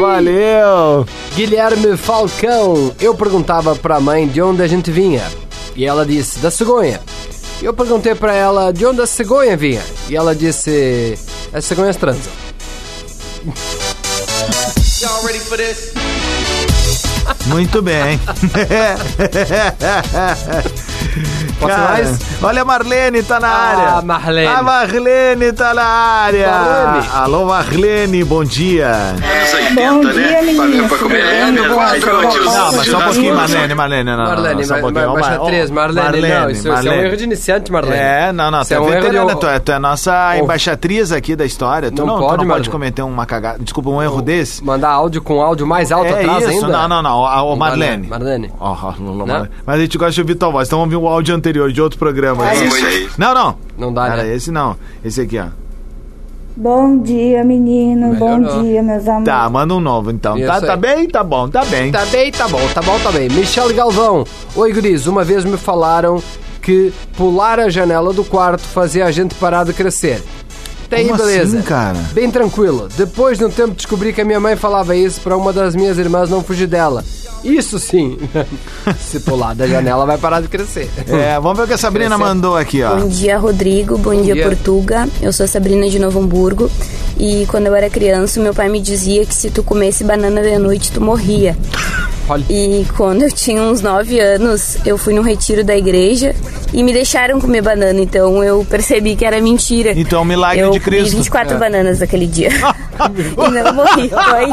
Valeu! 0.00 1.04
Guilherme 1.34 1.96
Falcão, 1.96 2.92
eu 3.00 3.12
perguntava 3.12 3.74
pra 3.74 3.98
mãe 3.98 4.28
de 4.28 4.40
onde 4.40 4.62
a 4.62 4.68
gente 4.68 4.92
vinha. 4.92 5.22
E 5.74 5.84
ela 5.84 6.06
disse, 6.06 6.38
da 6.38 6.50
cegonha. 6.50 7.00
Eu 7.66 7.74
perguntei 7.74 8.14
pra 8.14 8.32
ela 8.32 8.72
de 8.72 8.86
onde 8.86 9.00
a 9.00 9.06
cegonha 9.08 9.56
vinha. 9.56 9.82
E 10.08 10.14
ela 10.14 10.36
disse, 10.36 11.18
as 11.52 11.64
cegonhas 11.64 11.96
transam. 11.96 12.32
Y'all 15.02 15.26
ready 15.26 15.40
for 15.40 15.58
this? 15.58 15.92
Muito 17.46 17.82
bem. 17.82 18.20
Posso 21.58 21.74
Cara, 21.74 21.88
mais? 21.92 22.18
Olha 22.42 22.62
a 22.62 22.64
Marlene 22.66 23.22
tá 23.22 23.40
na 23.40 23.48
Ah, 23.48 23.94
área. 23.96 24.02
Marlene. 24.02 24.46
A 24.46 24.62
Marlene 24.62 25.52
tá 25.54 25.72
na 25.74 25.84
área. 25.84 26.48
Marlene. 26.50 27.08
Alô, 27.14 27.44
Marlene, 27.46 28.24
bom 28.24 28.44
dia. 28.44 28.92
Bom 29.74 30.00
dia, 30.12 30.42
menino. 30.42 30.86
Não, 31.64 31.76
mas 32.72 32.86
só 32.88 32.98
um 32.98 33.02
pouquinho, 33.02 33.34
Marlene, 33.34 33.74
Marlene. 33.74 34.04
Não, 34.10 34.16
não, 34.16 34.24
Marlene, 34.26 34.54
não, 34.56 34.64
só 34.64 34.74
um 34.74 34.76
ma- 34.76 34.82
pouquinho. 34.82 35.06
ma- 35.06 35.12
Ó, 35.12 35.14
baixa 35.14 35.38
três, 35.46 35.70
Marlene, 35.70 36.28
não, 36.28 36.50
isso- 36.50 36.68
isso 36.72 36.88
é 36.88 36.90
um 36.90 36.94
erro 37.02 37.16
de 37.16 37.24
iniciante, 37.24 37.72
Marlene. 37.72 37.96
É, 37.96 38.32
não, 38.32 38.50
não, 38.50 38.62
tu 38.64 38.72
é, 38.72 38.76
é 38.76 38.80
um 38.80 38.84
erro 38.88 38.94
de- 39.00 39.06
veterana, 39.06 39.36
tu, 39.36 39.46
é, 39.46 39.58
tu 39.58 39.72
é 39.72 39.78
nossa 39.78 40.36
embaixatriz 40.38 41.12
aqui 41.12 41.34
da 41.34 41.44
história. 41.44 41.90
Tu 41.90 41.96
Não 41.98 42.06
não, 42.06 42.14
tu 42.16 42.18
pode, 42.20 42.30
não 42.30 42.36
pode 42.36 42.48
Marlene. 42.48 42.68
cometer 42.70 43.02
uma 43.02 43.24
cagada, 43.26 43.58
desculpa, 43.60 43.88
um 43.90 44.02
erro 44.02 44.20
desse. 44.22 44.62
Mandar 44.64 44.90
áudio 44.90 45.22
com 45.22 45.40
áudio 45.42 45.66
mais 45.66 45.90
alto 45.90 46.06
é 46.06 46.20
atrás 46.20 46.44
isso, 46.44 46.64
ainda? 46.66 46.68
não, 46.68 46.88
não, 46.88 47.02
não, 47.02 47.46
o 47.52 47.56
Marlene. 47.56 48.06
Marlene. 48.08 48.52
Não, 48.60 48.94
não, 48.98 49.26
Marlene. 49.26 49.50
Mas 49.64 49.76
a 49.76 49.80
gente 49.80 49.96
gosta 49.98 50.12
de 50.12 50.20
ouvir 50.20 50.34
tua 50.34 50.50
voz, 50.50 50.68
então 50.68 50.78
vamos 50.80 50.94
ouvir 50.94 51.06
o 51.06 51.08
áudio 51.08 51.34
anterior 51.34 51.45
de 51.52 51.80
outro 51.80 51.98
programa. 51.98 52.48
É 52.50 52.54
Esse- 52.54 52.64
isso 52.66 52.86
aí. 52.86 53.08
Não, 53.18 53.34
não. 53.34 53.56
Não 53.78 53.92
dá, 53.92 54.06
Era 54.08 54.22
né? 54.24 54.34
esse 54.34 54.50
não. 54.50 54.76
Esse 55.04 55.20
aqui, 55.20 55.38
ó. 55.38 55.46
Bom 56.56 56.98
dia, 57.02 57.44
menino. 57.44 58.14
Bom 58.14 58.40
dia, 58.62 58.82
meus 58.82 59.06
amores. 59.06 59.26
Tá, 59.26 59.48
manda 59.50 59.74
um 59.74 59.80
novo 59.80 60.10
então. 60.10 60.38
Isso 60.38 60.46
Tá, 60.46 60.54
aí. 60.54 60.60
tá 60.62 60.76
bem? 60.76 61.06
Tá 61.06 61.22
bom, 61.22 61.48
tá 61.48 61.64
bem. 61.66 61.92
Tá 61.92 62.04
bem, 62.06 62.32
tá 62.32 62.48
bom, 62.48 62.66
tá 62.72 62.80
bom, 62.80 62.98
tá 62.98 63.12
bem. 63.12 63.28
Michele 63.28 63.74
Galvão. 63.74 64.24
Oi, 64.54 64.72
guris. 64.72 65.06
Uma 65.06 65.22
vez 65.22 65.44
me 65.44 65.58
falaram 65.58 66.22
que 66.62 66.92
pular 67.16 67.60
a 67.60 67.68
janela 67.68 68.12
do 68.14 68.24
quarto 68.24 68.62
fazia 68.62 69.04
a 69.04 69.10
gente 69.12 69.34
parar 69.34 69.64
de 69.64 69.74
crescer. 69.74 70.22
Aí, 70.90 71.04
Como 71.08 71.18
beleza. 71.18 71.58
assim, 71.58 71.66
cara? 71.66 71.98
Bem 72.12 72.30
tranquilo. 72.30 72.88
Depois 72.96 73.36
de 73.36 73.44
um 73.44 73.50
tempo 73.50 73.74
descobri 73.74 74.12
que 74.12 74.20
a 74.20 74.24
minha 74.24 74.40
mãe 74.40 74.56
falava 74.56 74.94
isso 74.96 75.20
pra 75.20 75.36
uma 75.36 75.52
das 75.52 75.74
minhas 75.74 75.98
irmãs 75.98 76.30
não 76.30 76.42
fugir 76.42 76.68
dela. 76.68 77.04
Isso 77.44 77.78
sim. 77.78 78.18
Se 78.98 79.20
pular 79.20 79.54
da 79.54 79.66
janela 79.66 80.04
vai 80.04 80.18
parar 80.18 80.40
de 80.40 80.48
crescer. 80.48 80.90
É, 81.08 81.38
vamos 81.40 81.56
ver 81.58 81.64
o 81.64 81.66
que 81.66 81.74
a 81.74 81.78
Sabrina 81.78 82.16
Crescer. 82.16 82.24
mandou 82.34 82.56
aqui, 82.56 82.82
ó. 82.82 82.96
Bom 82.96 83.08
dia, 83.08 83.38
Rodrigo. 83.38 83.96
Bom, 83.98 84.14
Bom 84.14 84.22
dia, 84.22 84.34
dia. 84.34 84.42
Portuga. 84.44 85.08
Eu 85.22 85.32
sou 85.32 85.44
a 85.44 85.46
Sabrina 85.48 85.88
de 85.88 85.98
Novo 85.98 86.18
Hamburgo. 86.20 86.70
E 87.18 87.46
quando 87.48 87.66
eu 87.66 87.74
era 87.74 87.88
criança, 87.88 88.40
meu 88.40 88.52
pai 88.52 88.68
me 88.68 88.80
dizia 88.80 89.24
que 89.24 89.34
se 89.34 89.50
tu 89.50 89.62
comesse 89.62 90.04
banana 90.04 90.42
de 90.42 90.58
noite, 90.58 90.90
tu 90.92 91.00
morria. 91.00 91.56
E 92.50 92.84
quando 92.96 93.22
eu 93.22 93.30
tinha 93.30 93.62
uns 93.62 93.80
9 93.80 94.18
anos, 94.18 94.76
eu 94.84 94.98
fui 94.98 95.14
num 95.14 95.22
retiro 95.22 95.62
da 95.62 95.76
igreja 95.76 96.34
e 96.72 96.82
me 96.82 96.92
deixaram 96.92 97.40
comer 97.40 97.62
banana. 97.62 98.00
Então 98.00 98.42
eu 98.42 98.66
percebi 98.68 99.14
que 99.14 99.24
era 99.24 99.40
mentira. 99.40 99.92
Então, 99.96 100.24
milagre 100.24 100.60
eu 100.64 100.72
de 100.72 100.80
Cristo. 100.80 101.10
comi 101.10 101.16
24 101.22 101.54
É. 101.54 101.58
bananas 101.58 102.00
naquele 102.00 102.26
dia. 102.26 102.50
e 102.96 103.50
não 103.62 103.74
morri. 103.74 104.08
Foi. 104.08 104.46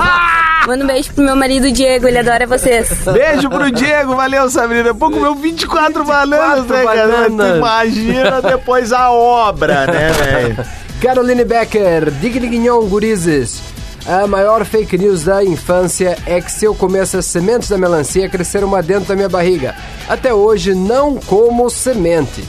Manda 0.67 0.83
um 0.83 0.87
beijo 0.87 1.13
pro 1.13 1.23
meu 1.23 1.35
marido 1.35 1.71
Diego, 1.71 2.07
ele 2.07 2.19
adora 2.19 2.47
vocês. 2.47 2.89
Beijo 3.11 3.49
pro 3.49 3.69
Diego, 3.71 4.15
valeu, 4.15 4.49
Sabrina. 4.49 4.93
Pô, 4.93 5.11
comeu 5.11 5.35
24 5.35 6.05
bananas, 6.05 6.65
né, 6.67 6.83
cara? 6.83 7.29
Tu 7.29 7.57
imagina 7.57 8.41
depois 8.41 8.93
a 8.93 9.11
obra, 9.11 9.85
né, 9.87 10.11
velho? 10.23 10.65
Caroline 11.01 11.43
Becker, 11.43 12.11
Dignignon 12.11 12.85
Gurizes. 12.87 13.61
A 14.05 14.27
maior 14.27 14.65
fake 14.65 14.97
news 14.97 15.23
da 15.23 15.43
infância 15.43 16.17
é 16.25 16.41
que 16.41 16.51
se 16.51 16.65
eu 16.65 16.75
comesse 16.75 17.15
as 17.15 17.25
sementes 17.25 17.69
da 17.69 17.77
melancia, 17.77 18.29
cresceram 18.29 18.67
uma 18.67 18.81
dentro 18.81 19.09
da 19.09 19.15
minha 19.15 19.29
barriga. 19.29 19.75
Até 20.09 20.33
hoje 20.33 20.73
não 20.73 21.15
como 21.15 21.69
semente. 21.69 22.43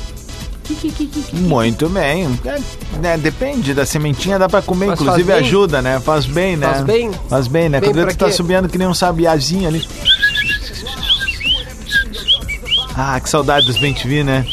Muito 1.32 1.88
bem. 1.88 2.28
É, 2.44 2.98
né, 2.98 3.18
depende 3.18 3.74
da 3.74 3.84
sementinha, 3.84 4.38
dá 4.38 4.48
pra 4.48 4.62
comer, 4.62 4.86
Mas 4.86 5.00
inclusive 5.00 5.24
faz 5.30 5.40
bem? 5.40 5.48
ajuda, 5.48 5.82
né? 5.82 6.00
Faz 6.00 6.26
bem, 6.26 6.56
né? 6.56 6.66
Faz 6.66 6.80
bem? 6.82 7.10
Faz 7.28 7.46
bem, 7.48 7.68
né? 7.68 7.80
Bem 7.80 7.92
Quando 7.92 8.08
tu 8.08 8.16
tá 8.16 8.30
subindo 8.30 8.68
que 8.68 8.78
nem 8.78 8.86
um 8.86 8.94
sabiazinho 8.94 9.68
ali. 9.68 9.86
Ah, 12.96 13.18
que 13.20 13.28
saudade 13.28 13.66
dos 13.66 13.78
bem 13.78 13.92
te 13.92 14.06
vi, 14.06 14.22
né? 14.22 14.46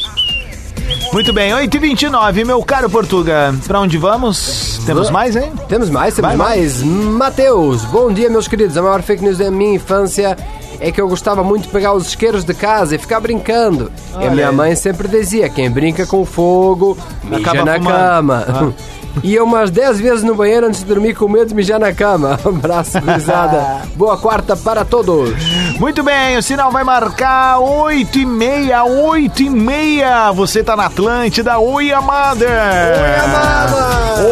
Muito 1.13 1.34
bem, 1.34 1.52
8h29, 1.52 2.45
meu 2.45 2.63
caro 2.63 2.89
Portuga. 2.89 3.54
Pra 3.67 3.80
onde 3.80 3.97
vamos? 3.97 4.80
Temos 4.86 5.10
mais, 5.10 5.36
hein? 5.36 5.52
Temos 5.67 5.89
mais, 5.89 6.15
temos 6.15 6.30
Vai, 6.30 6.38
mais. 6.38 6.81
Mateus, 6.81 7.83
bom 7.85 8.12
dia, 8.12 8.29
meus 8.29 8.48
queridos. 8.48 8.77
A 8.77 8.81
maior 8.81 9.02
fake 9.02 9.23
news 9.23 9.38
da 9.38 9.52
minha 9.52 9.75
infância 9.75 10.38
é 10.82 10.92
que 10.92 11.00
eu 11.00 11.08
gostava 11.08 11.44
muito 11.44 11.63
de 11.63 11.69
pegar 11.69 11.94
os 11.94 12.08
isqueiros 12.08 12.44
de 12.44 12.54
casa 12.54 12.96
e 12.96 12.98
ficar 12.98 13.19
brincando. 13.19 13.92
e 14.13 14.17
Olha 14.17 14.27
a 14.27 14.32
minha 14.32 14.52
mãe 14.52 14.75
sempre 14.75 15.08
dizia: 15.08 15.48
quem 15.48 15.69
brinca 15.69 16.06
com 16.06 16.25
fogo, 16.25 16.98
mija 17.23 17.38
Acaba 17.52 17.63
na 17.65 17.73
fumando. 17.77 17.94
cama. 17.96 18.46
Ah. 18.48 18.71
E 19.23 19.36
eu 19.36 19.44
umas 19.44 19.69
10 19.69 20.00
vezes 20.00 20.23
no 20.23 20.34
banheiro 20.34 20.65
antes 20.67 20.79
de 20.79 20.86
dormir 20.86 21.13
com 21.15 21.27
medo 21.27 21.48
de 21.48 21.54
mijar 21.54 21.77
na 21.77 21.92
cama. 21.94 22.40
Abraço, 22.48 22.98
gurizada. 23.02 23.82
Boa 23.98 24.17
quarta 24.17 24.56
para 24.56 24.86
todos. 24.86 25.34
Muito 25.77 26.02
bem, 26.02 26.38
o 26.38 26.42
sinal 26.42 26.71
vai 26.71 26.86
marcar 26.86 27.60
8 27.60 28.19
e 28.19 28.25
meia, 28.25 28.86
8 28.86 29.44
e 29.44 29.50
meia. 29.50 30.32
Você 30.32 30.63
tá 30.63 30.77
na 30.77 30.86
Atlântida. 30.86 31.60
Oi, 31.60 31.92
amada. 31.92 32.46
Oi, 32.46 33.19
amada. 33.25 34.23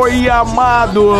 Oi, 0.00 0.28
amado. 0.28 1.12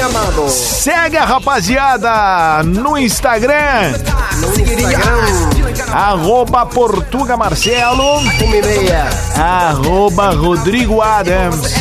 Amado. 0.00 0.48
Segue 0.48 1.16
a 1.16 1.24
rapaziada 1.24 2.62
no 2.64 2.96
Instagram. 2.96 3.92
No 4.40 4.54
Instagram. 4.60 5.92
Arroba 5.92 6.66
Portuga 6.66 7.36
Marcelo. 7.36 8.20
E. 8.22 9.40
Arroba 9.40 10.30
Rodrigo 10.30 11.00
Adams. 11.00 11.74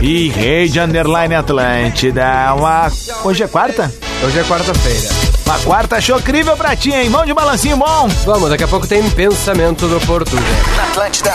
E 0.00 0.28
Rede 0.28 0.80
Underline 0.80 1.34
Atlântida. 1.34 2.54
Uma... 2.54 2.90
Hoje 3.24 3.42
é 3.42 3.48
quarta? 3.48 3.92
Hoje 4.22 4.38
é 4.38 4.44
quarta-feira. 4.44 5.17
Uma 5.48 5.58
quarta 5.60 5.98
chocrível 5.98 6.54
pra 6.58 6.76
ti, 6.76 6.90
hein? 6.90 7.08
Mão 7.08 7.24
de 7.24 7.32
balancinho 7.32 7.78
bom. 7.78 8.06
Vamos, 8.26 8.50
daqui 8.50 8.64
a 8.64 8.68
pouco 8.68 8.86
tem 8.86 9.02
pensamento 9.12 9.88
do 9.88 9.98
Portuga. 10.06 10.42
Na 10.76 10.82
Atlântida. 10.82 11.32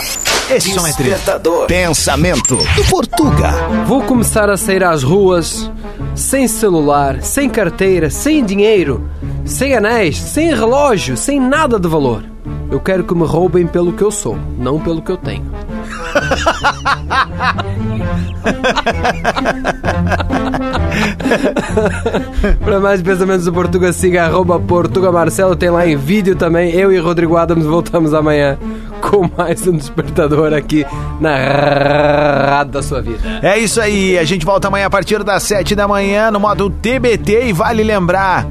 Esse 0.48 0.72
som 0.72 0.86
é. 0.86 0.92
Despertador. 0.92 1.66
Pensamento 1.66 2.54
do 2.54 2.84
Portuga. 2.88 3.50
Vou 3.88 4.02
começar 4.02 4.48
a 4.48 4.56
sair 4.56 4.84
às 4.84 5.02
ruas 5.02 5.68
sem 6.14 6.46
celular, 6.46 7.22
sem 7.22 7.50
carteira, 7.50 8.08
sem 8.08 8.44
dinheiro, 8.44 9.04
sem 9.44 9.74
anéis, 9.74 10.16
sem 10.16 10.54
relógio, 10.54 11.16
sem 11.16 11.40
nada 11.40 11.76
de 11.76 11.88
valor. 11.88 12.22
Eu 12.70 12.78
quero 12.78 13.02
que 13.02 13.16
me 13.16 13.26
roubem 13.26 13.66
pelo 13.66 13.94
que 13.94 14.04
eu 14.04 14.12
sou, 14.12 14.38
não 14.56 14.78
pelo 14.78 15.02
que 15.02 15.10
eu 15.10 15.16
tenho. 15.16 15.44
Para 22.64 22.80
mais 22.80 23.02
pensamentos 23.02 23.44
do 23.44 23.52
Portuga, 23.52 23.92
siga 23.92 24.24
arroba 24.24 24.58
Portuga 24.58 25.12
Marcelo. 25.12 25.54
Tem 25.56 25.68
lá 25.70 25.86
em 25.86 25.96
vídeo 25.96 26.36
também. 26.36 26.72
Eu 26.72 26.92
e 26.92 26.98
Rodrigo 26.98 27.36
Adams 27.36 27.66
voltamos 27.66 28.14
amanhã 28.14 28.56
com 29.00 29.28
mais 29.36 29.66
um 29.66 29.76
despertador 29.76 30.52
aqui 30.52 30.86
na 31.20 31.36
rádio 31.36 32.72
da 32.72 32.82
sua 32.82 33.02
vida. 33.02 33.40
É 33.42 33.58
isso 33.58 33.80
aí, 33.80 34.16
a 34.18 34.24
gente 34.24 34.46
volta 34.46 34.68
amanhã 34.68 34.86
a 34.86 34.90
partir 34.90 35.22
das 35.22 35.42
7 35.42 35.74
da 35.74 35.88
manhã 35.88 36.30
no 36.30 36.40
modo 36.40 36.70
TBT 36.70 37.48
e 37.48 37.52
vale 37.52 37.82
lembrar 37.82 38.46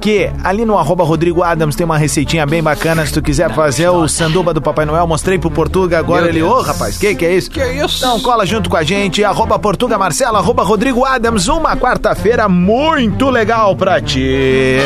que 0.00 0.30
ali 0.44 0.64
no 0.64 0.78
arroba 0.78 1.04
Rodrigo 1.04 1.42
Adams 1.42 1.74
tem 1.76 1.84
uma 1.84 1.98
receitinha 1.98 2.46
bem 2.46 2.62
bacana 2.62 3.04
se 3.04 3.12
tu 3.12 3.20
quiser 3.22 3.52
fazer 3.54 3.88
o 3.88 4.06
sanduba 4.08 4.54
do 4.54 4.60
Papai 4.62 4.84
Noel, 4.84 5.06
mostrei 5.06 5.38
pro 5.38 5.50
Portuga, 5.50 5.98
agora 5.98 6.22
Meu 6.22 6.30
ele, 6.30 6.42
ô 6.42 6.54
Deus. 6.54 6.66
rapaz, 6.66 6.96
que 6.98 7.14
que 7.14 7.26
é 7.26 7.34
isso? 7.34 7.50
Que 7.50 7.64
isso? 7.64 7.98
Então 7.98 8.20
cola 8.20 8.46
junto 8.46 8.70
com 8.70 8.76
a 8.76 8.82
gente, 8.82 9.24
arroba 9.24 9.58
Portuga 9.58 9.98
Marcelo, 9.98 10.36
arroba 10.36 10.62
Rodrigo 10.62 11.04
Adams, 11.04 11.48
uma 11.48 11.76
quarta-feira 11.76 12.48
muito 12.48 13.28
legal 13.30 13.74
pra 13.76 14.00
ti. 14.00 14.76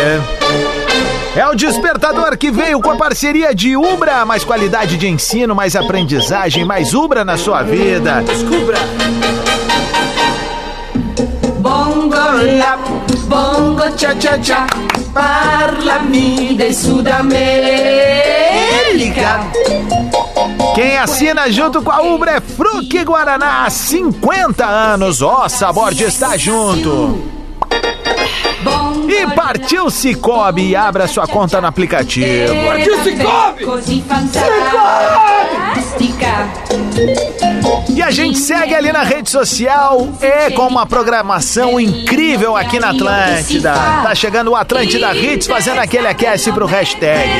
É 1.34 1.46
o 1.48 1.54
despertador 1.54 2.36
que 2.36 2.50
veio 2.50 2.78
com 2.80 2.90
a 2.90 2.96
parceria 2.96 3.54
de 3.54 3.74
Ubra, 3.76 4.24
mais 4.26 4.44
qualidade 4.44 4.98
de 4.98 5.08
ensino, 5.08 5.54
mais 5.54 5.74
aprendizagem, 5.74 6.64
mais 6.64 6.92
Ubra 6.92 7.24
na 7.24 7.38
sua 7.38 7.62
vida. 7.62 8.22
Descubra! 8.22 8.76
Bongo 11.58 12.16
la, 12.16 12.76
bongo 13.28 13.96
cha 13.96 14.14
cha 14.20 14.42
cha, 14.42 14.66
parlami 15.12 16.54
del 16.54 16.74
Sud 16.74 17.06
América. 17.08 17.40
Quem 20.74 20.96
assina 20.98 21.50
junto 21.50 21.82
com 21.82 21.90
a 21.90 22.00
Ubra 22.02 22.32
é 22.32 22.40
Fruque 22.40 23.04
Guaraná, 23.04 23.68
50 23.68 24.64
anos, 24.64 25.20
ó, 25.20 25.48
sabor 25.48 25.92
de 25.92 26.04
estar 26.04 26.38
junto. 26.38 27.30
E 29.08 29.26
partiu 29.34 29.90
Cicobi 29.90 30.70
e 30.70 30.76
abra 30.76 31.06
sua 31.06 31.26
conta 31.26 31.60
no 31.60 31.66
aplicativo. 31.66 32.54
Partiu 32.64 33.02
Cicobi! 33.02 33.64
Così 33.64 34.02
E 37.88 38.02
a 38.02 38.10
gente 38.10 38.38
segue 38.38 38.74
ali 38.74 38.90
na 38.90 39.02
rede 39.02 39.30
social, 39.30 40.08
é 40.20 40.50
com 40.50 40.66
uma 40.66 40.86
programação 40.86 41.78
incrível 41.78 42.56
aqui 42.56 42.80
na 42.80 42.90
Atlântida. 42.90 43.72
Tá 43.72 44.14
chegando 44.14 44.50
o 44.50 44.56
Atlântida 44.56 45.14
Hits 45.14 45.46
fazendo 45.46 45.78
aquele 45.78 46.08
aquece 46.08 46.50
pro 46.52 46.66
hashtag. 46.66 47.30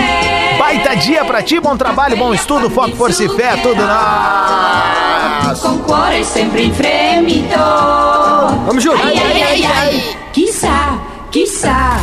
Baita 0.59 0.95
dia 0.97 1.25
pra 1.25 1.43
ti, 1.43 1.59
bom 1.59 1.77
trabalho, 1.77 2.17
bom 2.17 2.33
estudo, 2.35 2.71
foco, 2.71 2.95
força 2.97 3.25
e 3.25 3.29
fé, 3.29 3.57
tudo 3.57 3.83
nosso. 3.83 5.63
Con 5.63 5.79
cuore 5.81 6.25
sempre 6.25 6.63
in 6.65 6.73
fremito. 6.73 7.59
Vamos 8.67 8.83
junto. 8.83 9.03
Ai, 9.03 9.19
ai, 9.19 9.43
ai, 9.43 9.65
ai. 9.65 10.17
Chissà, 10.33 10.99
chissà. 11.31 12.03